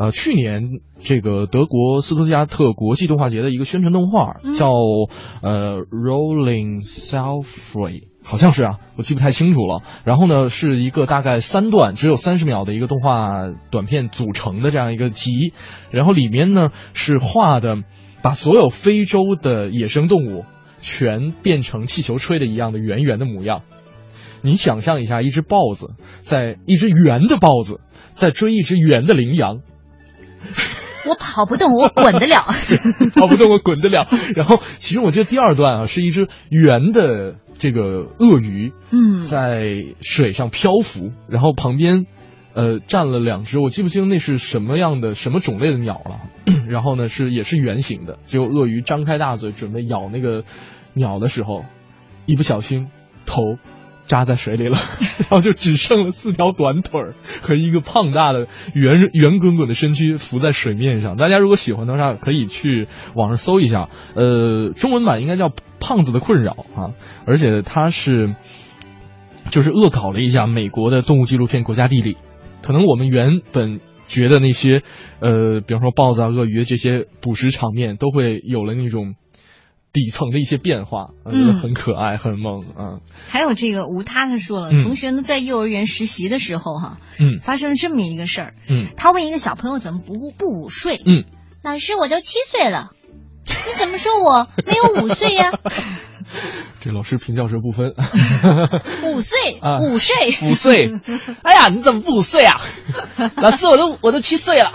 [0.00, 4.68] 呃，去年这个德国斯图加特国际动画节的一个宣传动画，嗯叫
[5.42, 9.80] 呃 Rolling Selfree，好像是啊，我记不太清楚了。
[10.04, 15.54] 然后呢，是一个大概三段只有三十秒的一个动画短片组成的这样一个集，
[15.90, 17.76] 然后里面呢是画的
[18.22, 20.44] 把所有非洲的野生动物
[20.82, 23.62] 全变成气球吹的一样的圆圆的模样。
[24.42, 27.80] 你想象一下，一只豹子在一只圆的豹子
[28.12, 29.62] 在追一只圆的羚羊，
[31.08, 32.44] 我跑不动，我滚得了。
[33.16, 34.06] 跑不动我滚得了。
[34.36, 42.06] 然后，其实我记得第二段啊，是一只圆的这个鳄鱼，嗯在水上漂浮，然后旁边
[42.54, 46.20] 呃站了两只，我记不清那是什么样的什么种类的鸟了。
[46.68, 50.44] 然后呢是也是圆形的，结果鳄鱼张开大嘴准备咬那个
[50.94, 51.64] 鸟的时候，
[52.26, 52.88] 一不小心
[53.26, 53.42] 头。
[54.08, 54.76] 扎在水里了，
[55.18, 57.00] 然后就只剩了四条短腿
[57.42, 61.16] 和一个胖大的圆圆滚滚的身躯浮在水面上。
[61.16, 65.48] 大家如果喜欢的话，可以去网上搜一下，呃，中文版应该叫
[65.78, 66.94] 《胖子的困扰》啊，
[67.26, 68.34] 而且它是
[69.50, 72.14] 就是恶搞了一下美国的动物纪录片《国家地理》，
[72.62, 74.82] 可能我们原本觉得那些
[75.20, 79.14] 呃，比方说豹子啊、鳄鱼这些捕食场面，都会有了那种
[79.92, 81.58] 底层的一些变化，呃嗯。
[81.58, 83.00] 很可爱、很萌啊。
[83.28, 84.82] 还有这个吴他他说了，嗯。
[84.84, 87.38] 同学呢在幼儿园实习的时候哈，嗯。
[87.40, 88.54] 发生了这么一个事儿。
[88.68, 88.88] 嗯。
[88.96, 91.24] 他问一个小朋友怎么不不午睡，嗯，
[91.62, 92.90] 老师我都七岁了，
[93.46, 95.52] 你怎么说我没有午睡呀、
[96.80, 97.94] 这老师评教授不分。
[99.12, 100.92] 五岁啊午睡，五岁，
[101.42, 102.60] 哎呀，你怎么不五岁啊？
[103.36, 104.72] 老师，我都我都七岁了。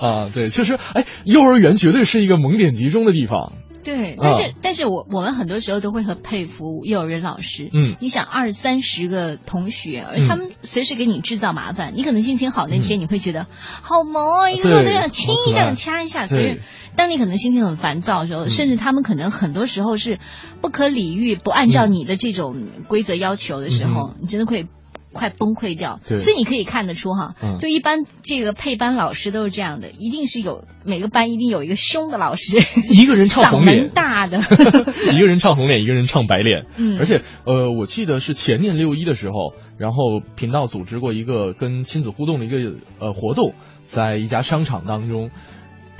[0.00, 3.52] 啊，对，确实，哎，幼儿园绝对是一个萌点集中的地方。
[3.84, 7.68] 对，但是、啊但是我我们很多时候都会很佩服幼儿园老师。
[7.72, 7.96] 嗯。
[8.00, 10.28] 你想二三十个同学，而嗯。
[10.28, 13.46] 他们随时给你制造麻烦，你可能心情好那天你会觉得、
[13.82, 16.26] 好萌哦，一个个都想亲一下、掐一下。
[16.26, 16.60] 可是
[16.96, 18.48] 当你可能心情很烦躁的时候，嗯。
[18.48, 20.18] 甚至他们可能很多时候是
[20.60, 24.66] 不可理喻、不按照你的这种规则要求的时候，你真的会。
[25.12, 26.18] 快崩溃掉，对。
[26.18, 27.58] 所以你可以看得出哈，嗯。
[27.58, 32.58] 就一般这个配班老师都是这样的，一定是有每个班一定有一个凶的老师，
[32.92, 33.90] 一个人唱红脸。
[33.94, 34.38] 大的，
[35.12, 36.66] 一个人唱红脸，一个人唱白脸。
[36.76, 36.98] 嗯。
[36.98, 42.56] 而且呃，我记得是前年六一的时候，然后频道组织过一个跟亲子互动的一个
[42.98, 43.54] 呃活动，
[43.84, 45.30] 在一家商场当中。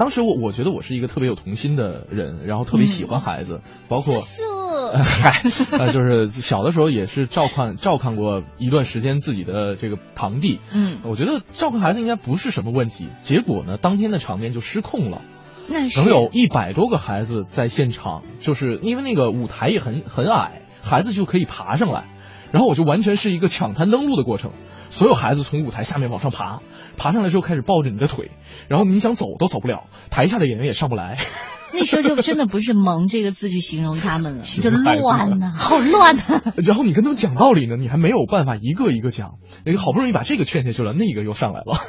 [0.03, 4.17] 当时我我觉得我是一个特别有童心的人，然后特别喜欢孩子，包括
[4.93, 13.11] 呃，就是小的时候也是照看照看过一段时间自己的这个堂弟，嗯，我觉得照看孩子应该不是什么问题。
[13.21, 15.23] 结果呢，当天的场面就失控了。
[15.69, 22.07] 能有一百多个孩子在现场，就是因为那个舞台也很很矮，孩子就可以爬上来，
[22.51, 24.51] 然后我就完全是一个抢滩登陆的过程，
[24.91, 26.59] 所有孩子从舞台下面往上爬，
[26.97, 28.31] 爬上来之后开始抱着你的腿，
[28.69, 31.17] 然后你想走都走不了，台下的演员也上不来，
[31.73, 41.81] 那时候就真的不是“萌”这个字去形容他们了， 就乱呐、 好乱呐、然后你跟他们讲道理呢，你还没有办法一个一个讲，那个好不容易把这个劝下去了，那个又上来了。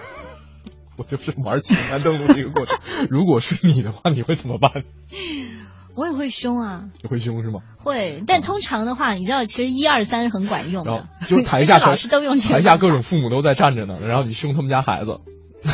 [0.95, 2.77] 我就是玩抢滩登陆这个过程，
[3.09, 4.83] 如果是你的话，你会怎么办？
[5.95, 7.59] 我也会凶啊，你会凶是吗？
[7.77, 15.19] 会，但通常的话，你知道，其实一二三是很管用的，就台下 老师都用这个，台下各种父母都在站着呢，然后你凶他们家孩子。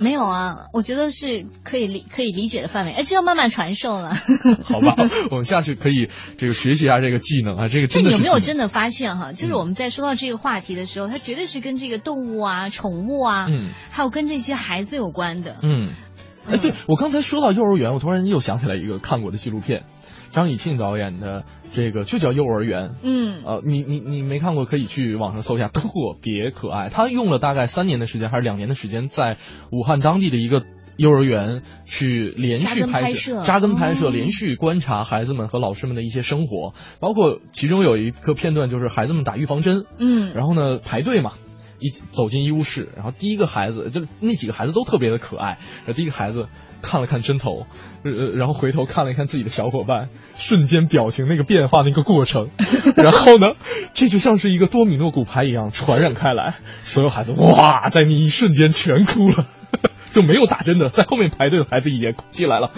[0.00, 4.12] 没有啊，我觉得是可以理可以理解的范围，哎，这要慢慢传授了。
[4.64, 4.96] 好吧，
[5.30, 8.10] 我们下去可以这个学习一下这个技能啊，这个真的。
[8.10, 9.32] 那你有没有真的发现哈？
[9.32, 15.56] 就是我们在说到这个话题的时候，它绝对是跟这个动物啊、宠物啊，嗯，还有跟这些孩子有关的。
[15.62, 15.90] 嗯，
[16.46, 19.84] 哎，对我刚才说到幼儿园，我突然又想起来一个看过的纪录片，
[20.32, 21.44] 张以庆导演的。
[21.76, 25.88] 这个就叫幼儿园，嗯，呃，你你你没看过，可以去网上搜一下，特
[26.22, 26.88] 别可爱。
[26.88, 29.38] 他用了大概三年的时间，还是两年的时间，在
[29.72, 30.62] 武汉当地的一个
[30.96, 41.32] 幼儿园去连续拍摄、扎根拍摄，连续观察孩子们和老师们的一些生活，包括其中有一个片段就是孩子们打预防针，嗯，然后呢排队嘛。
[41.84, 45.58] 一走进医务室，然后第一个孩子就那几个孩子都特别的可爱。
[45.84, 46.48] 然后第一个孩子
[46.80, 47.66] 看了看针头，
[48.04, 50.08] 呃，然后回头看了一看自己的小伙伴，
[50.38, 52.48] 瞬间表情那个变化那个过程，
[52.96, 53.52] 然后呢，
[53.92, 59.46] 这就像是一个多米诺骨牌一样传染开来，所有孩子哇，在那一瞬间全哭了。
[60.14, 62.70] 就没有打针的，在后面排队的孩子也进来了，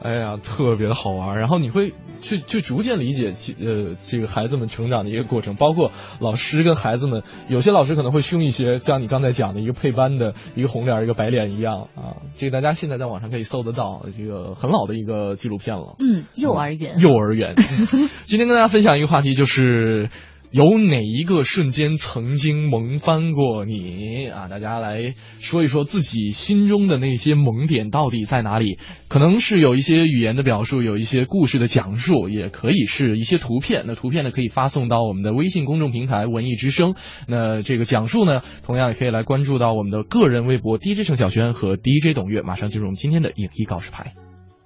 [0.00, 1.36] 哎呀，特别的好玩。
[1.36, 12.22] 然后你会去去逐渐理解，呃，这个孩子们成长的一个过程，包括老师跟孩子们，有些老师可能会凶一些，像你刚才讲的一个配班的一个红脸一个白脸一样啊。
[12.36, 15.96] 这个大家现在在网上可以搜得到，这个很老的一个纪录片了。
[15.98, 17.00] 嗯，幼儿园。
[17.00, 17.56] 幼儿园。
[18.22, 20.10] 今天跟大家分享一个话题，就是。
[20.50, 24.48] 有哪一个瞬间曾经萌翻过你啊？
[24.48, 28.78] 大家来说一说自己心中的那些萌点到底在哪里？
[29.08, 33.84] 可能是有一些语言的表述，有一些故事的讲述，也可以是一些图片。
[33.86, 36.94] 那图片呢，可以发送到我们的微信公众平台“文艺之声”。
[37.28, 42.40] 那这个讲述呢，同样也可以来关注到我们的个人微博 “DJ 程小轩”和 “DJ 董月”。
[42.42, 44.14] 马上进入我们今天的影艺告示牌。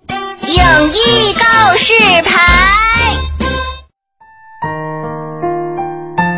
[0.08, 2.62] 影艺告示牌。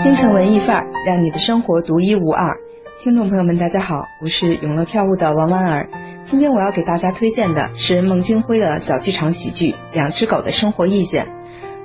[0.04, 2.58] 京城文艺范儿，让你的生活独一无二。
[3.00, 5.88] 听众朋友们，大家好，我是永乐票务的王婉儿。
[6.26, 11.24] 今天我要给大家推荐的是孟京辉的小剧场喜剧《两只狗的生活意见》。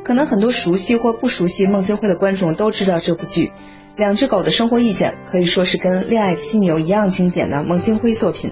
[0.04, 3.46] 可能很多熟悉或不熟悉孟京辉的观众都知道这部剧
[3.96, 8.52] 《两只狗的生活意见》，可以说是跟《恋爱犀牛》一样经典的孟京辉作品。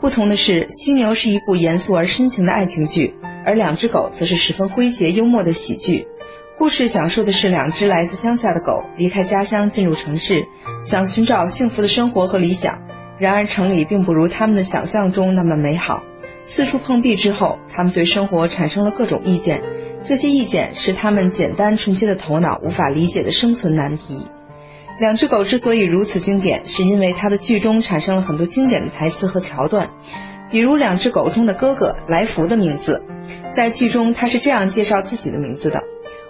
[0.00, 3.14] 不同的是，《犀牛》是一部严肃而深情的爱情剧，
[3.46, 6.08] 而《两只狗》则是十分诙谐幽默的喜剧。
[6.56, 10.46] 故事讲述的是两只来自乡下的狗离开家乡进入城市，
[10.84, 12.82] 想寻找幸福的生活和理想。
[13.18, 16.04] 然而城里并不如他们的想象中那么美好。
[16.46, 19.62] 四处碰壁之后，他们对生活产生了各种意见。
[20.04, 24.26] 这些意见是他们简单纯洁的头脑无法理解的生存难题。
[25.00, 29.90] 两只狗之所以如此经典，是因为它的剧中产生了很多经典的台词和桥段。
[30.50, 33.04] 比如两只狗中的哥哥来福的名字，
[33.52, 35.82] 在剧中他是这样介绍自己的名字的。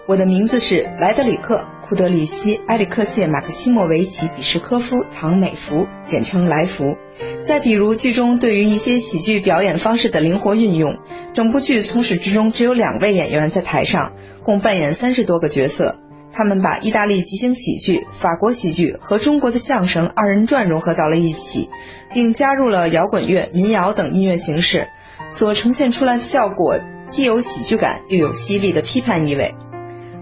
[0.06, 6.96] 我的名字是莱德里克·库德里希·埃里克谢·马克西莫维奇·比什科夫·唐美福，简称莱福。
[7.42, 10.98] 再比如剧中对于一些喜剧表演方式的灵活运用，
[11.32, 15.96] 整部剧从始至终只有两位演员在台上，共扮演三十多个角色。
[16.30, 21.70] 他们把意大利即兴喜剧、法国喜剧和中国的相声二人转融合到了一起，
[22.12, 24.88] 并加入了摇滚乐、民谣等音乐形式，
[25.30, 29.54] 所呈现出来的效果既有喜剧感，又有犀利的批判意味。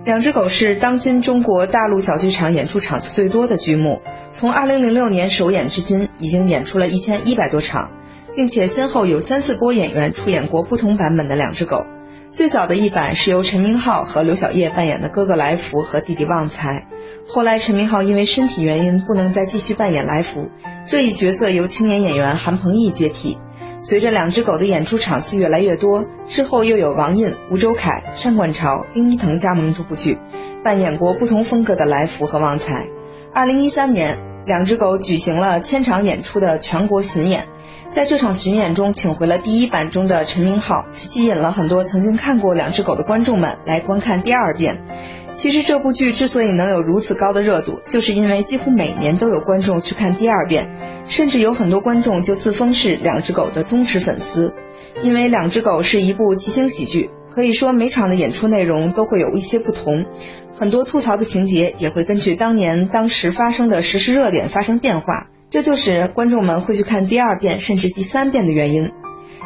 [0.04, 7.92] 两只狗是当今中国大陆小剧场演出场次最多的剧目，从二零零六年首演至今，已经演出了一千一百多场，
[8.34, 11.86] 并且先后有三四波演员出演过不同版本的两只狗。
[12.30, 16.88] 最早的一版是由陈明昊和刘晓烨扮演的哥哥来福和弟弟旺财，
[17.28, 20.48] 后来陈明昊因为身体原因不能再继续扮演来福，
[20.84, 23.38] 这一角色由青年演员韩鹏毅接替。
[23.82, 30.18] 随着两只狗的演出场次越来越多，之后又有王印、吴周凯、单冠潮、丁一腾加盟这部剧，
[30.62, 32.86] 扮演过不同风格的来福和旺财。
[33.34, 37.48] 二零一三年，两只狗举行了千场演出的全国巡演，
[37.90, 44.84] 在这场巡演中，请回了第一版中的陈明昊，吸引了很多曾经看过两只狗的观众们来观看第二遍。
[45.32, 50.70] 其实这部剧之所以能有如此高的热度，就是因为几乎每年都有观众去看第二遍，
[51.08, 54.54] 甚至有很多观众就自封是两只狗的忠实粉丝。
[55.02, 60.04] 因为两只狗是一部即兴喜剧，可以说每场的演出内容都会有一些不同，
[60.54, 68.90] 很多吐槽的情节也会根据当年当时发生的时事热点发生变化，这就是观众们会去看第二遍甚至第三遍的原因。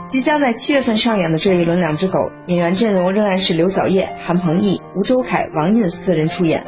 [0.08, 6.64] 即将在七月份上演的这一轮《两只狗》，演员阵容仍然是刘晓烨、韩鹏毅、吴周凯、王印四人出演。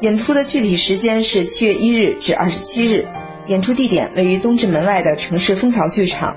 [0.00, 3.08] 演出的具体时间是七月一日至二十七日，
[3.46, 6.36] 演出地点位于东直门外的城市蜂巢剧场。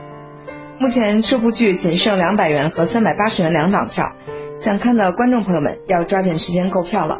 [0.79, 4.15] 目前这部剧仅剩两百元和三百八十元两档票，
[4.57, 7.19] 想看的观众朋友们要抓紧时间购票了。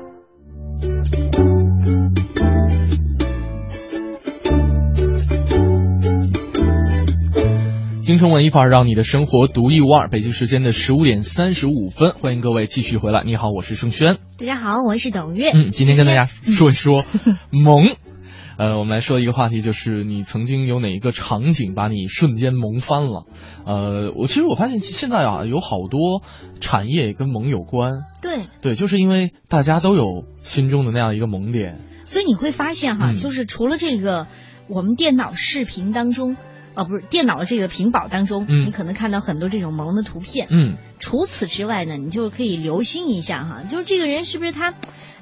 [8.11, 10.09] 京城文艺范儿，让你的生活独一无二。
[10.09, 13.23] 北京时间的十五点三十五分，欢迎各位继续回来。
[13.23, 14.17] 你好，我是盛轩。
[14.37, 15.51] 大家好，我是董月。
[15.51, 17.05] 嗯，今天跟大家说一说
[17.51, 17.95] 萌。
[18.59, 23.27] 呃，我们来说一个话题，就是你曾经有哪一个场景把你瞬间萌翻了？
[23.65, 26.21] 呃，我其实我发现现在啊，有好多
[26.59, 28.01] 产业跟萌有关。
[28.21, 34.27] 对对，就是因为大家都有心中的那样一个萌点，所以你会发现哈，嗯就是除了这个，
[34.67, 36.35] 我们电脑视频当中。
[36.73, 40.47] 呃，不是电脑的这个屏保当中，嗯你可能看到很多这种萌的图片。
[40.49, 44.73] 嗯，除此之外呢，你就可以留心一下哈，就是这个人是不是他，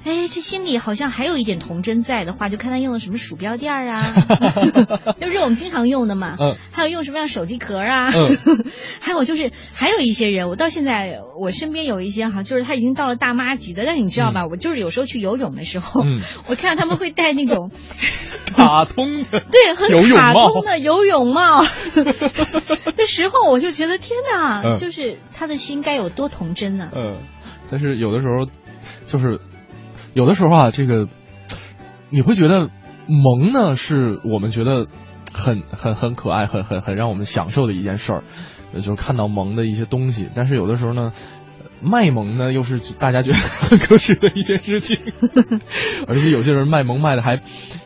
[0.02, 4.14] 哎，这心里好像还有一点童真在的话，就看他用的什么鼠标垫儿啊，
[5.20, 6.36] 就是我们经常用的嘛。
[6.40, 6.56] 嗯。
[6.72, 8.10] 还有用什么样手机壳啊？
[8.14, 8.64] 嗯。
[9.00, 14.46] 还有就是还有一些人，我到现在我身边有一些哈，就是他已经到了大妈级的，但是你知道吧？
[14.50, 17.70] 我就是有时候去游泳的时候，嗯我看到他们会戴那种
[18.56, 27.18] 卡通的，对，很卡通的游泳帽的时候，我就觉得天哪，嗯就是他的心该有多童真呢、嗯，
[27.70, 28.50] 但是有的时候，
[29.06, 29.40] 就是
[30.14, 31.08] 有的时候啊，这个
[32.10, 32.70] 你会觉得
[33.06, 34.86] 萌呢，是我们觉得
[35.32, 38.22] 很很很可爱、很很很让我们享受的一件事儿，
[38.72, 40.28] 呃就是看到萌的一些东西。
[40.34, 41.12] 但是有的时候呢，
[41.60, 44.98] 呃卖萌呢又是大家觉得很可耻的一件事情，
[46.06, 47.40] 而且有些人卖萌卖的还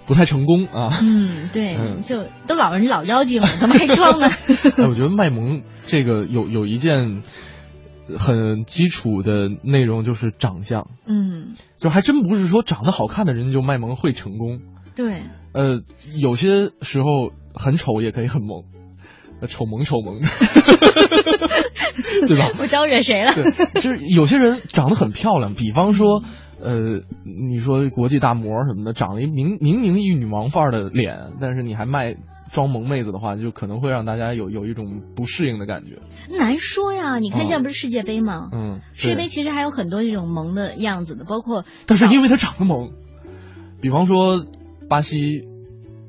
[0.06, 0.98] 不太成功啊。
[1.02, 4.28] 嗯，对，嗯就都老人老妖精了，怎么还装呢？
[4.76, 7.22] 哎，我觉得卖萌这个有有一件
[8.18, 10.88] 很基础的内容就是长相。
[11.06, 14.60] 嗯，就还真不是说长得好看的人就卖萌会成功，
[14.94, 15.82] 对，呃，
[16.20, 18.64] 有些时候很丑也可以很萌，
[19.40, 20.28] 呃丑萌丑萌的，
[22.28, 22.50] 对吧？
[22.58, 23.32] 我招惹谁了？
[23.32, 26.22] 对，就是有些人长得很漂亮，比方说，
[26.60, 27.00] 呃，
[27.48, 32.16] 你说国际大模什么的，长了一明明明一女王范儿的脸，但是你还卖
[32.54, 35.98] 装萌妹子的话，就可能会让大家有有一种不适应的感觉。
[36.38, 38.48] 难说呀，你看现在不是世界杯吗？
[38.52, 42.92] 嗯，世界杯其实还有很多这种萌的样子的，包括但是因为他长得萌，
[43.82, 44.46] 比方说
[44.88, 45.42] 巴西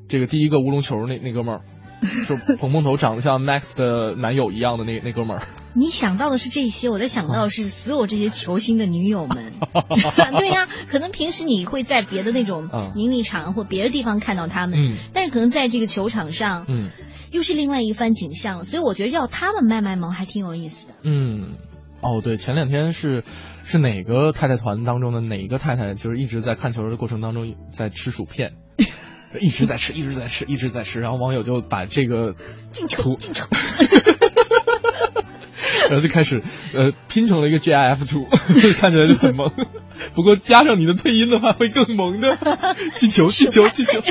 [0.07, 1.61] 这个第一个乌龙球那那哥们儿，
[2.29, 5.41] 就蓬蓬头长得像 Max 的男友一样的那那哥们儿，
[5.75, 9.53] 你想到的是这些，我在想到的是所有这些球星的女友们。
[10.37, 16.89] 对呀、可能平时你会在别的那种嗯名利场或别的地方看到他们，嗯但是可能在这个球场上，嗯
[17.31, 18.63] 又是另外一番景象。
[18.63, 20.93] 所以我觉得要他们卖卖萌还挺有意思的。
[21.03, 21.55] 嗯，
[22.01, 23.23] 哦对，前两天是
[23.65, 28.53] 是哪个太太团当中的哪个太太，就是一直在看球的过程当中在吃薯片。
[29.41, 32.35] 一直在吃，一直在吃，一直在吃，然后网友就把这个
[32.71, 33.45] 进球图进球，
[35.89, 36.41] 然后就开始
[36.75, 38.27] 呃拼成了一个 GIF 图，
[38.79, 39.51] 看起来就很萌。
[40.13, 42.37] 不过加上你的配音的话，会更萌的。
[42.95, 44.01] 进球，进球，进球。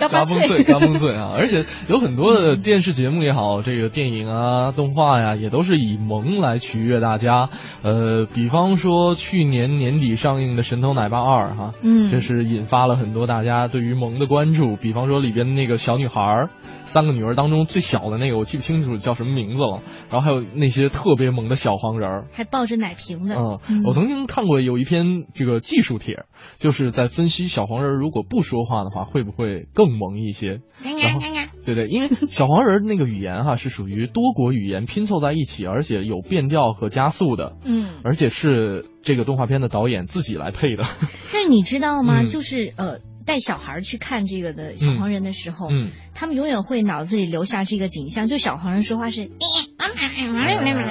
[0.00, 1.32] 嘎嘎嘣脆，嘎嘣脆啊！
[1.36, 7.50] 而且有很多的电视节目也好，这个电影啊、动画呀，也都是以萌来取悦大家。
[7.82, 14.74] 呃，比方说去年年底上映的《神偷奶爸二》哈，嗯这是引发了很多大家对于萌的关注。
[14.74, 16.48] 比方说里边那个小女孩，
[16.82, 19.78] 三个女儿当中最小的那个，我记不清楚叫什么名字了。
[20.10, 22.26] 然后还有那些特别萌的小黄人儿。
[22.32, 23.36] 还抱着奶瓶的。
[23.36, 26.24] 嗯，我曾经看过有一篇这个技术帖，
[26.58, 30.60] 就是在分析小黄人如果不说话的话，会不会更萌一些？
[30.82, 31.20] 然后，
[31.64, 40.84] 对对，因为小黄人那个语言哈是属于多国语言拼凑在一起，而且有变调和加速的，嗯，而且是这个动画片的导演自己来配的。
[41.32, 42.22] 但你知道吗？
[42.22, 49.30] 嗯就是呃，带小孩去看这个的小黄人的时候，嗯，他们永远会脑子里留下这个景象，就小黄人说话是，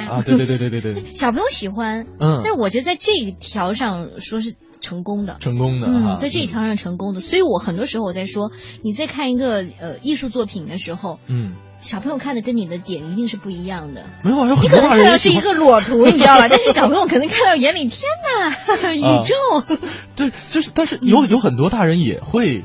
[0.10, 5.38] 啊，对对对对对对，小朋友喜欢，嗯但是我觉得在这一条上说是成功的。
[5.39, 8.52] 成功的哈嗯，在这一条上成功的，所以我很多时候我在说，
[8.84, 14.06] 你在看一个呃艺术作品的时候，嗯，小朋友看的跟你的点一定是不一样的。
[14.24, 16.47] 没有啊，有你很多大可能看到是一个裸图，你知道吧？
[16.50, 18.02] 但是小朋友可能看到眼里，天
[18.39, 19.78] 哪， 宇宙！
[20.16, 22.64] 对，就是但是有有很多大人也会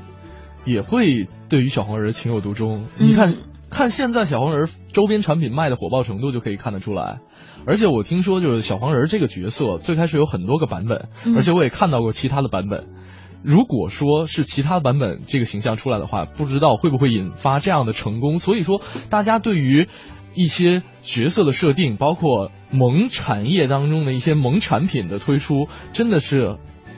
[0.65, 2.87] 也会对于小黄人情有独钟。
[2.97, 3.37] 你看，嗯
[3.71, 7.21] 看现在小黄人周边产品卖的火爆程度就可以看得出来。
[7.67, 12.87] 而且我听说，就是小黄人这个角色最开始有很多个版本，嗯而且我也看到过其他的版本。
[13.43, 18.39] 如果说是其他版本这个形象出来的话，不知道会不会引发这样的成功。
[18.39, 19.87] 所以说，大家对于
[20.35, 26.57] 一些角色的设定，包括萌产业当中的一些萌产品的推出，真的是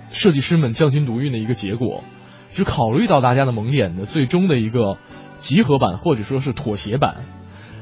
[0.08, 2.04] 设计师们匠心独运的一个结果，
[2.52, 4.98] 是考虑到大家的萌点的最终的一个
[5.46, 7.24] 集合版或者说是妥协版。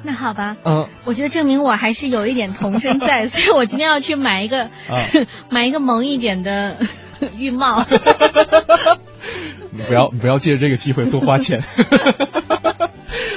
[0.03, 5.01] 那好吧，嗯，我觉得证明我还是有一点童声在， 所以我今天要去买一个、啊
[5.51, 6.77] 买一个萌一点的
[7.39, 7.83] 浴帽。
[9.71, 11.63] 你不要你不要借着这个机会多花钱。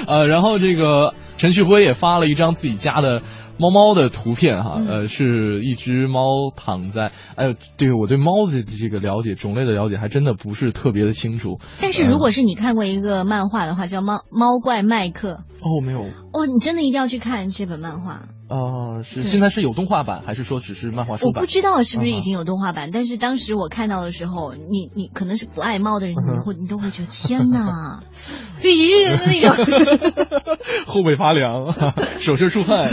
[0.07, 3.21] 呃，然后这个陈旭辉也发了一张自己家的
[3.59, 11.59] 猫猫的图片哈，嗯呃，是一只猫躺在，哎呦，对我对猫的这个了解种类的了解还真的不是特别的清楚。
[11.81, 15.29] 但是如果是你看过一个漫画的话，叫《猫猫怪麦克》，
[15.61, 16.01] 哦，没有，
[16.33, 18.21] 哦，你真的一定要去看这本漫画。
[18.49, 21.41] 啊，是现在是有动画版还是说只是漫画书版？
[21.41, 28.03] 我不知道是不是已啊经有动画版，但是当时我看到的时候，你你可能是不爱猫的人，嗯你会你都会觉得天哪，
[28.63, 29.65] 咦那种。
[30.85, 31.71] 后背发凉，
[32.19, 32.89] 手心出汗，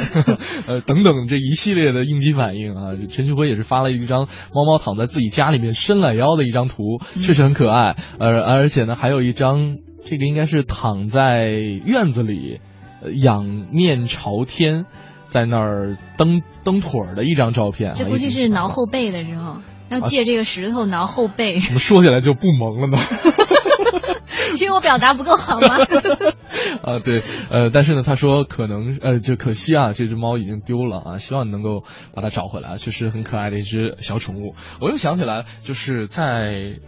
[0.67, 2.93] 呃，等等这一系列的应激反应啊。
[3.09, 7.97] 陈旭辉也是发了一张猫猫躺在自己家里面伸懒腰的一张图，确实很可爱。
[8.19, 12.61] 呃，而且呢，还有一张这个应该是躺在院子里，
[13.03, 14.87] 呃仰面朝天，
[15.35, 17.95] 在那儿蹬蹬腿儿的一张照片啊。
[17.99, 19.57] 这估计是挠后背的时候，
[19.89, 21.59] 要借这个石头挠后背。
[21.59, 22.99] 怎么说起来就不萌了呢？
[24.57, 25.77] 是因为我表达不够好吗？
[26.83, 27.21] 啊，对，
[27.51, 31.83] 呃，但是呢，他说可能，呃，就可惜啊，这只猫已经丢了啊，希望你能够
[32.15, 34.55] 把它找回来，确实很可爱的一只小宠物。
[34.81, 36.79] 我又想起来，就是在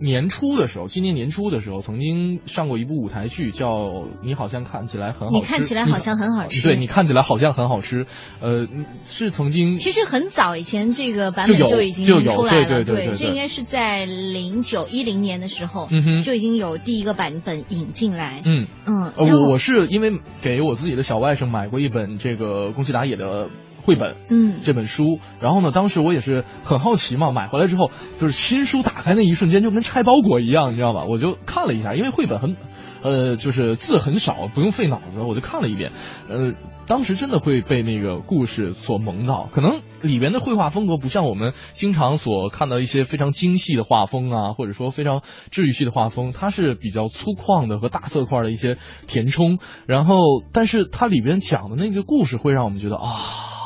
[0.00, 3.68] 年初的时候，今年年初的时候，曾经上过一部舞台剧，叫
[4.22, 6.62] 《你好像看起来很好吃》，你看起来好像很好吃。
[6.62, 8.06] 对你看起来好像很好吃，
[8.40, 8.66] 呃，
[9.04, 16.20] 是曾经其实很早以前这个版本就已经有出来了，对对对对对这应该是在零九一零年的时候，嗯哼。
[16.20, 18.42] 就已经有第一个版本引进来。
[18.44, 18.66] 嗯。
[18.86, 23.48] 嗯，我我是因为给我自己的小外甥买过一本这个宫崎达也的
[23.88, 31.04] 绘本，嗯这本书，然后呢，当时我也是很好奇嘛，买回来之后，就是新书打开那一瞬间就跟拆包裹一样，你知道吧？
[31.04, 32.56] 我就看了一下，因为绘本很，
[33.02, 35.90] 呃，就是字很少，不用费脑子，我就看了一遍，
[36.28, 36.52] 呃，
[36.86, 48.76] 当时真的会被那个故事所萌到，可能里边的绘画风格不像我们经常所看到一些非常精细的画风啊，或者说非常治愈系的画风，它是比较粗犷的和大色块的一些
[49.06, 50.18] 填充，然后，
[50.52, 53.56] 但是它里边讲的那个故事会让我们觉得啊。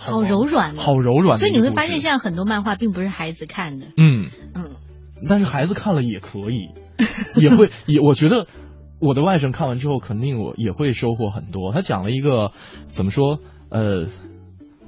[0.00, 3.86] 好柔软啊，好柔软所以你会发现，现在很多漫画并不是孩子看的。
[3.96, 4.70] 嗯嗯，
[5.28, 6.70] 但是孩子看了也可以，
[7.36, 8.46] 也会 也我觉得
[8.98, 11.72] 我的外甥看完之后肯定我也会收获很多。
[11.72, 12.52] 他讲了一个
[12.86, 13.38] 怎么说
[13.68, 14.06] 呃，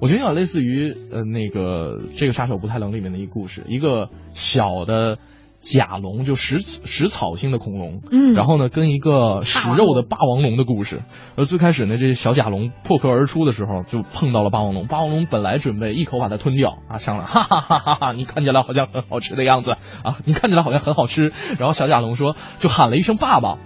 [0.01, 5.19] 我觉得有点类似于呃那个这个杀手不太冷里面的一个故事，一个小的。
[5.63, 11.03] 甲龙就食食草性的恐龙，嗯然后呢，跟一个食肉的霸王龙的故事。
[11.37, 14.89] 而最开始呢，这小甲龙破壳而出的时候，就碰到了霸王龙。
[14.89, 18.13] 霸王龙本来准备一口把它吞掉啊，上来，哈 哈哈哈哈！
[18.13, 21.33] 你看起来好像很好吃的样子啊，你看起来好像很好吃。
[21.59, 23.59] 然后小甲龙说，就喊了一声爸爸，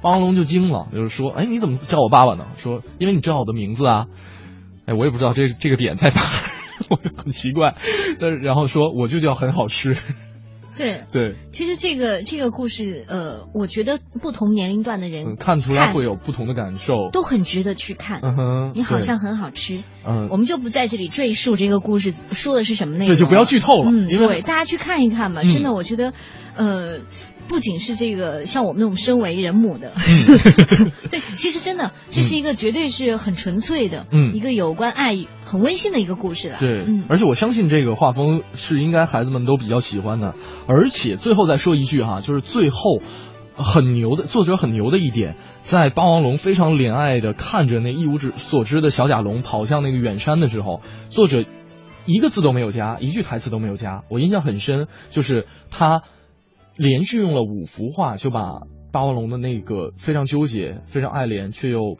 [0.00, 2.46] 霸王龙就惊了，就是说，哎，你怎么叫我爸爸呢？
[2.56, 4.06] 说，因为你知道我的名字啊。
[4.86, 6.26] 哎，我也不知道这这个点在哪儿，
[6.90, 7.74] 我就很奇怪。
[8.20, 9.96] 但是然后说，我就叫很好吃。
[10.76, 17.10] 对，对，其实这个这个故事，呃，我觉得不同年龄段的人嗯，看出来会有不同的感受。
[17.12, 18.20] 都很值得去看。
[18.22, 25.42] 嗯哼，你好像很好吃，嗯我们就不在这里赘述这个故事说的是什么内容，对就不要剧透了嗯，因为对，大家去看一看吧。
[25.42, 26.12] 嗯真的，我觉得，
[26.54, 26.98] 呃，
[27.52, 29.92] 不仅是这个像我们这种身为人母的，
[31.10, 36.56] 对，其实真的这是一个绝对是很纯粹的，嗯一个有关爱、很温馨的一个故事了。
[36.58, 40.34] 对，嗯，而且我相信这个画风是应该孩子们都比较喜欢的。
[40.66, 43.02] 而且最后再说一句哈，就是最后
[43.54, 50.80] 很牛的作者很牛的一点，在霸王龙非常怜爱的看着那一无知所知的小甲龙跑向那个远山的时候，
[51.10, 51.44] 作者
[52.06, 54.04] 一个字都没有加，一句台词都没有加。
[54.08, 56.02] 我印象很深，就是他
[56.76, 58.60] 连续用了五幅画，就把
[58.92, 61.98] 霸王龙的那个非常纠结、非常爱怜却又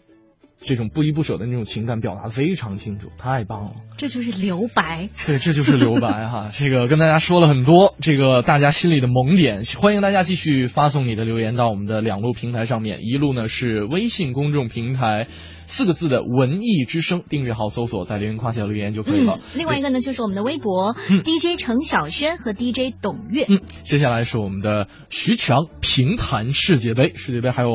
[0.58, 3.72] 这种不依不舍的那种情感表达得非常清楚，太棒了。
[3.96, 5.08] 这就是留白。
[5.26, 6.48] 对，这就是留白哈。
[6.52, 15.28] 这个跟大家说了很多，这个大家心里的萌点，欢迎大家继续发送你的留言到我们的两路平台上面，一路呢是微信公众平台。
[15.66, 19.38] 四个字的“文艺之声”订阅号搜索，在留言框下留言就可以了。
[19.38, 23.46] 嗯，另外一个呢，就是我们的微博、嗯 DJ 程晓轩和 DJ 董月。
[23.48, 27.70] 嗯，接下来是我们的徐强评弹世界杯，世界杯还有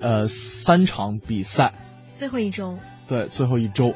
[0.00, 1.74] 呃三场比赛，
[2.14, 2.78] 最后一周，
[3.08, 3.94] 对，最后一周。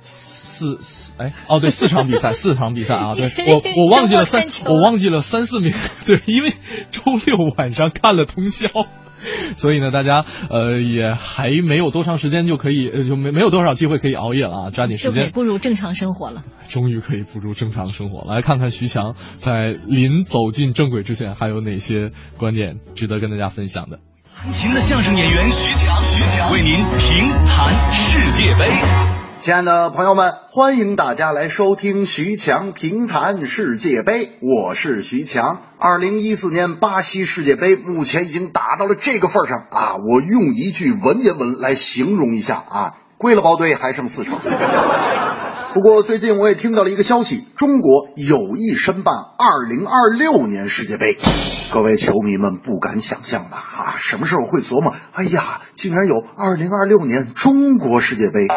[0.00, 5.72] 四四哎哦对四场比赛四场比赛啊对我我忘记了三我忘记了三四名
[6.06, 6.52] 对因为
[6.92, 8.68] 周六晚上看了通宵，
[9.56, 16.42] 所以呢大家呃也还没有多长时间就可以呃就没没有多少机会可以熬夜了啊抓紧时就可以间步入正常生活了。
[16.68, 23.98] 终于可以步入正常生活，来看看徐强在临走进正轨之前还有哪些观点值得跟大家分享的。
[24.36, 29.23] 弹琴的相声演员徐强，徐强为您评弹世界杯。
[29.44, 35.60] 亲爱的朋友们，欢迎大家来收听徐强评弹世界杯，我是徐强。
[35.78, 44.40] 二零一四年巴西世界杯目前已经打到了这个份儿上啊，我用一句文言文来形容一下啊，归了包队还剩四场。
[45.74, 51.18] 不过最近我也听到了一个消息，中国有意申办二零二六年世界杯。
[51.70, 54.94] 各位球迷们不敢想象的啊，什么时候会琢磨？
[55.12, 58.48] 哎呀，竟然有二零二六年中国世界杯。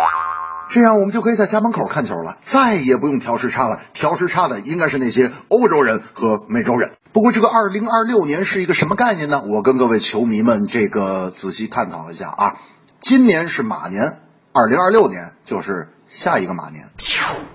[0.70, 3.80] 这样我们就可以在家门口看球了，再也不用调时差了。
[3.94, 6.92] 调时差的应该是那些欧洲人和美洲人。
[7.14, 9.44] 不过这个二零二六年是一个什么概念呢？
[9.48, 12.56] 我跟各位球迷们这个仔细探讨一下啊。
[13.00, 14.20] 今年是马年，
[14.54, 16.90] 二零二六年就是下一个马年。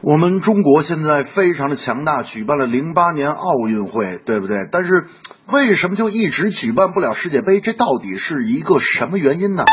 [0.01, 4.67] 我们中国现在非常的强大，举办了零八年奥运会，对不对？
[4.73, 5.07] 但是
[5.47, 7.61] 为什么就一直举办不了世界杯？
[7.61, 9.65] 这到底是一个什么原因呢？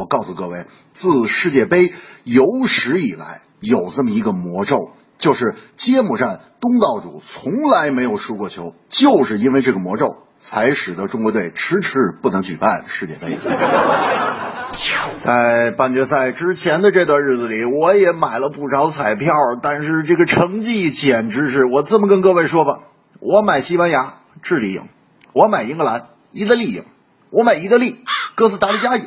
[0.00, 1.92] 我告诉各位，自世界杯
[2.24, 13.38] 有史以来，有这么一个魔咒，就是揭幕战东道主从来没有输过球，就是因为这个魔咒，才使得中国队迟迟不能举办世界杯。
[15.16, 21.64] 在半决赛之前的这段日子里，我也买了不少彩票，但是这个成绩简直是……
[21.66, 22.80] 我这么跟各位说吧，
[23.18, 24.84] 我买西班牙，智利赢；
[25.32, 26.82] 我买英格兰，意大利赢；
[27.30, 27.98] 我买意大利，
[28.36, 29.04] 哥斯达黎加赢。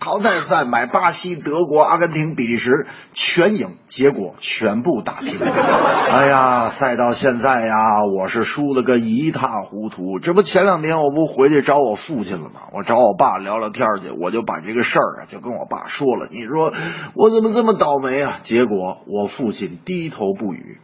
[0.00, 5.34] 淘汰赛买巴西、德国、阿根廷、比利时全赢，结果全部打平。
[5.44, 7.74] 哎呀，赛到现在呀，
[8.18, 10.18] 我是输了个一塌糊涂。
[10.18, 12.62] 这不前两天我不回去找我父亲了吗？
[12.72, 16.26] 我找我爸聊聊天去，我就把这个事儿啊就跟我爸说了。
[16.30, 16.72] 你说
[17.14, 18.38] 我怎么这么倒霉啊？
[18.42, 20.80] 结果我父亲低头不语，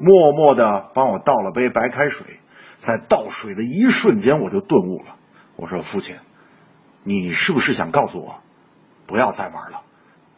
[0.00, 2.26] 默默的帮我倒了杯白开水。
[2.76, 5.16] 在倒水的一瞬间，我就顿悟了。
[5.56, 6.16] 我说父亲，
[7.02, 8.40] 你是不是想告诉我？
[9.12, 9.82] 不要再玩了，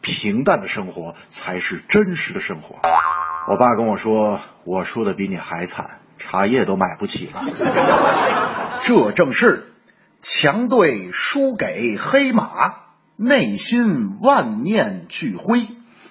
[0.01, 2.75] 平淡的生活才是真实的生活。
[3.49, 8.81] 我爸跟我说，我输的比你还惨，茶叶都买不起了。
[8.83, 9.71] 这正是
[10.21, 12.73] 强队输给黑马，
[13.15, 15.69] 内心万念俱灰，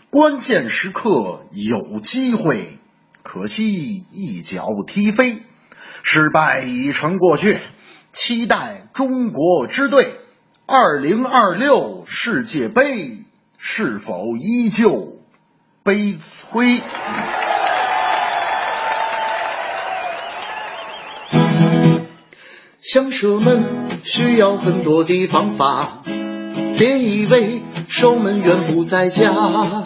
[0.08, 2.78] 关键时刻有机会，
[3.22, 5.42] 可惜一脚踢飞，
[6.02, 7.58] 失败已成过去，
[8.14, 10.18] 期待中国之队。
[10.66, 13.18] 二零二六世界杯
[13.58, 15.18] 是否依旧
[15.82, 16.80] 悲催？
[22.80, 26.02] 想射门需要很多的方法，
[26.78, 29.84] 别以为守门员不在家。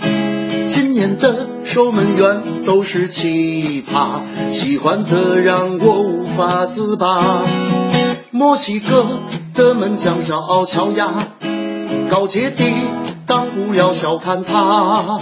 [0.68, 7.42] 今年的守门员都是奇葩，喜欢的让我无法自拔。
[8.38, 9.04] 墨西哥
[9.52, 11.08] 的门将叫奥乔亚，
[12.08, 12.64] 高阶的
[13.26, 15.18] 当不要小看他。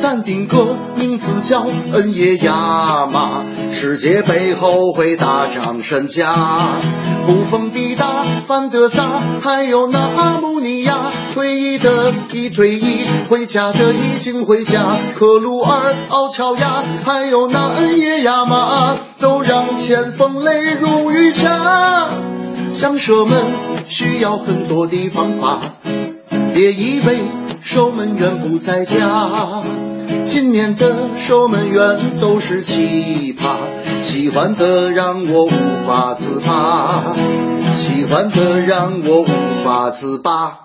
[0.00, 6.32] 但丁哥名字叫恩耶亚马，世界杯后会大涨身价。
[7.26, 9.02] 布冯迪达、范德萨，
[9.40, 14.96] 还有那阿姆尼亚，退役的一退役，回家的已经回家。
[15.18, 22.08] 克鲁尔、奥乔亚，还有那恩耶亚马，都让前锋泪如雨下。
[22.74, 23.46] 想射门
[23.86, 25.60] 需要很多的方法，
[26.52, 27.20] 别以为
[27.62, 29.62] 守门员不在家。
[30.24, 33.58] 今年的守门员都是奇葩，
[34.02, 35.50] 喜欢的让我无
[35.86, 37.14] 法自拔，
[37.76, 39.26] 喜欢的让我无
[39.64, 40.64] 法自拔。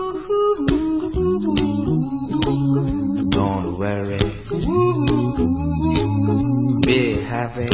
[7.41, 7.69] Happy.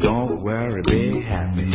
[0.00, 1.70] Don't worry, be happy.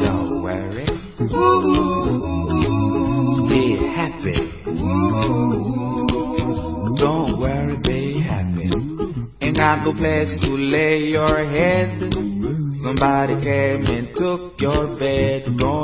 [0.00, 0.86] Don't worry.
[3.50, 4.38] Be happy.
[6.96, 8.70] Don't worry, be happy.
[9.42, 12.14] Ain't got no place to lay your head.
[12.70, 15.54] Somebody came and took your bed.
[15.58, 15.83] Don't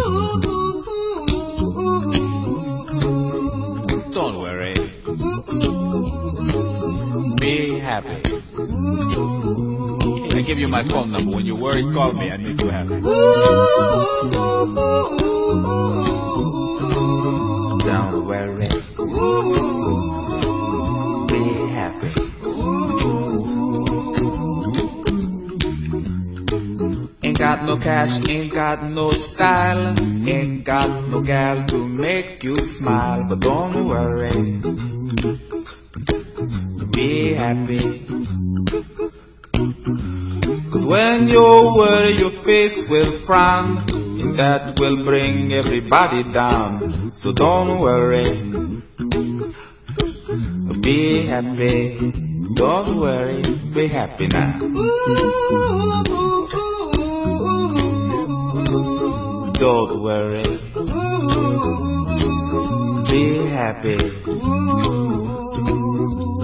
[45.91, 47.11] Everybody down.
[47.13, 48.23] So don't worry.
[50.79, 52.13] Be happy.
[52.53, 53.43] Don't worry.
[53.73, 54.59] Be happy now.
[59.53, 60.43] Don't worry.
[63.11, 63.97] Be happy.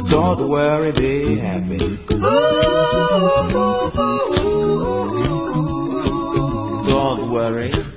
[0.09, 1.97] Don't worry, be happy.
[6.89, 7.96] Don't worry.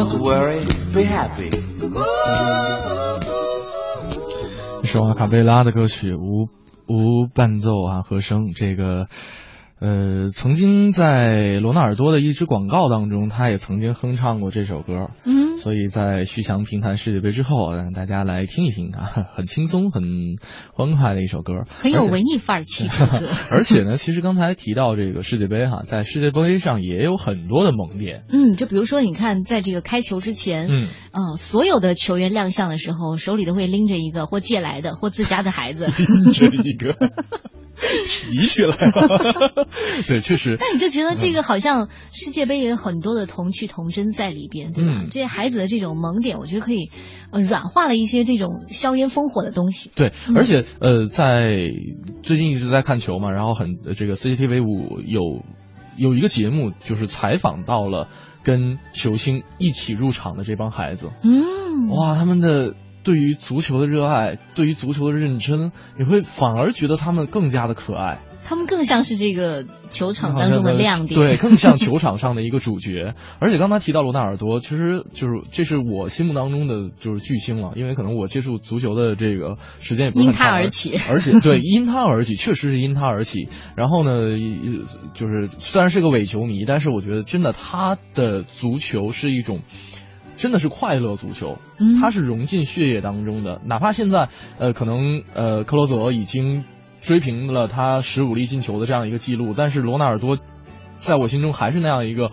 [0.00, 1.50] Don't worry, be happy.
[4.80, 6.48] 这是瓦卡贝拉的歌曲，无
[6.86, 8.50] 无伴奏啊，和声。
[8.56, 9.08] 这个
[9.80, 15.08] 呃，曾经在罗纳尔多的一支广告当中，他也曾经哼唱过这首歌。
[15.24, 20.02] 嗯，所以在徐强评弹世界杯之后，让大家来听一听啊， 很轻松、很
[20.74, 23.28] 欢快的一首歌，很有文艺范儿气质的歌。
[23.50, 28.24] 而且呢，其实刚才提到这个世界杯哈，在世界杯上也有很多的萌点。
[28.28, 35.86] 嗯，就比如说，你看，在这个开球之前，嗯，呃，所有的球员亮相的时候，手里都会拎着一个或借来的或自家的孩子，
[36.22, 36.94] 拎着一个。
[38.06, 39.66] 提起来了，
[40.06, 40.56] 对，确实。
[40.60, 44.92] 那你就觉得这个好像世界杯也有很多的童趣童真在里边，对吧？
[45.02, 46.90] 嗯、这些孩子的这种萌点，我觉得可以
[47.32, 49.90] 呃软化了一些这种硝烟烽火的东西。
[49.94, 51.56] 对，而且呃，在
[52.22, 55.42] 最近一直在看球嘛，然后很这个 CCTV 五有
[55.96, 58.08] 有一个节目，就是采访到了
[58.44, 61.10] 跟球星一起入场的这帮孩子。
[61.22, 62.74] 嗯，哇，他们的。
[63.02, 68.18] 对于足球的热爱，对于足球的认真，你会反而觉得他们更加的可爱。
[68.42, 73.14] 他们更像是这个球场当中的 亮点，对，更像球场上的一个主角。
[73.38, 83.48] 而且刚才提到罗纳尔多，其实就是这是我心目当中的就是巨星了，因为可能我接触足球的这个时间也不是因他而起，而且对因他而起，确实是因他而起。
[83.76, 84.36] 然后呢，
[85.14, 89.60] 就是虽然是个伪球迷，但是我觉得真的他的足球是一种。
[90.40, 93.60] 真的是快乐足球，嗯，它是融进血液当中的。
[93.66, 96.64] 哪怕现在，呃，可能呃，克罗泽已经
[97.02, 100.38] 追平了他十五粒进球的这样一个记录，但是罗纳尔多
[100.98, 102.30] 在我心中还是那样一个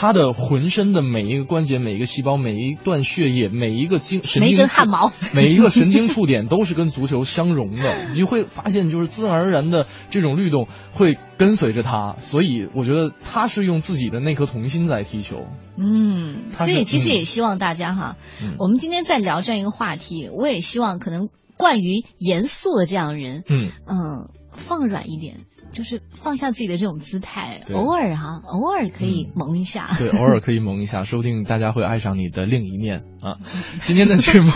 [0.00, 5.12] 他的浑身的每一个关节、每一个细胞、每一段血液、每一个经神经每一根汗毛。
[5.36, 8.08] 每一个神经触点都是跟足球相融的。
[8.08, 15.46] 你就会发现，就是自然而然的这种律动会跟随着他，所以我觉得他是用自己的那颗童心在踢球。
[15.76, 18.54] 嗯，所以其实嗯也希望大家哈，嗯。
[18.58, 21.28] 我们今天在聊这样一个话题，我也希望可能
[21.58, 23.68] 惯于严肃的这样的人，嗯。
[23.86, 24.30] 嗯，
[24.60, 25.40] 放软一点，
[25.72, 29.88] 就是放下自己的这种姿态，偶尔哈，偶尔可以萌一下。
[29.98, 33.36] 对， 偶尔可以萌一下，说不定大家会爱上你的另一面啊。
[33.82, 34.50] 今天的节目，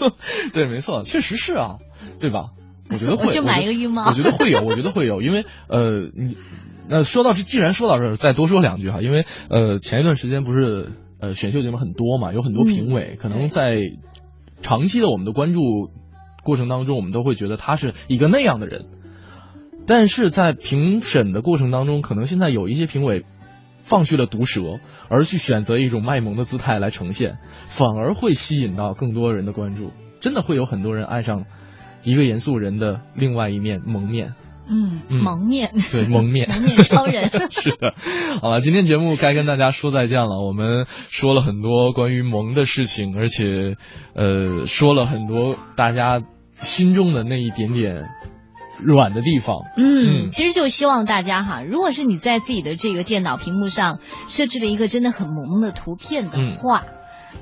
[0.54, 1.78] 对，没错，确实是啊，
[2.20, 2.50] 对吧？
[2.88, 6.36] 我觉得会，我去买一个浴帽我觉得会有，我觉得会有，因为呃，你
[6.88, 13.80] 那说到这，既然说到这儿，再多说两句哈，因为呃，前一段时间不是呃选秀节目很多嘛，有很多评委，可能在
[14.60, 15.60] 长期的我们的关注
[16.44, 18.86] 过程当中，我们都会觉得他是一个那样的人，
[19.86, 23.24] 但是在评审的过程当中，可能现在有一些评委
[23.82, 29.92] 放弃了毒舌，而去选择一种卖萌的姿态来呈现，反而会吸引到更多人的关注。
[30.20, 31.44] 真的会有很多人爱上
[32.02, 34.34] 一个严肃人的另外一面蒙面。
[34.68, 37.94] 嗯，嗯蒙面，对，蒙面，蒙面 超人是的，
[38.42, 40.40] 好了，今天节目该跟大家说再见了。
[40.44, 43.76] 我们说了很多关于萌的事情，而且
[44.16, 46.20] 呃，说了很多大家
[46.54, 48.08] 心中的那一点点
[48.78, 49.56] 软的地方。
[49.76, 56.84] 嗯，其实就希望大家哈，如果是你在自己的这个电脑屏幕上设置了一个真的很萌的图片的话，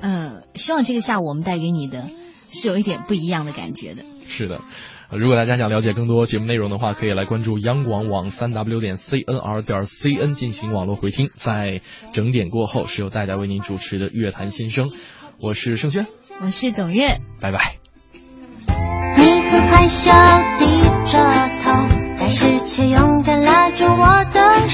[0.01, 2.09] 嗯、希望这个下午我们带给你的
[2.51, 4.03] 是有一点不一样的感觉的。
[4.27, 4.61] 是的。
[5.07, 11.29] 呃如果大家想了解更多节目内容的话，可以来关注央广网三 w 点 cnr 点 cn 进行网络回听。
[11.35, 11.81] 在
[12.11, 14.89] 整点过后，是由大家为您主持的乐坛新生，
[15.39, 16.07] 我是盛轩，
[16.41, 17.84] 我是董月，拜拜。
[19.85, 20.11] 微笑
[20.57, 20.65] 低
[21.05, 21.19] 着
[21.63, 21.71] 头，
[22.17, 24.64] 但是却勇敢拉住我的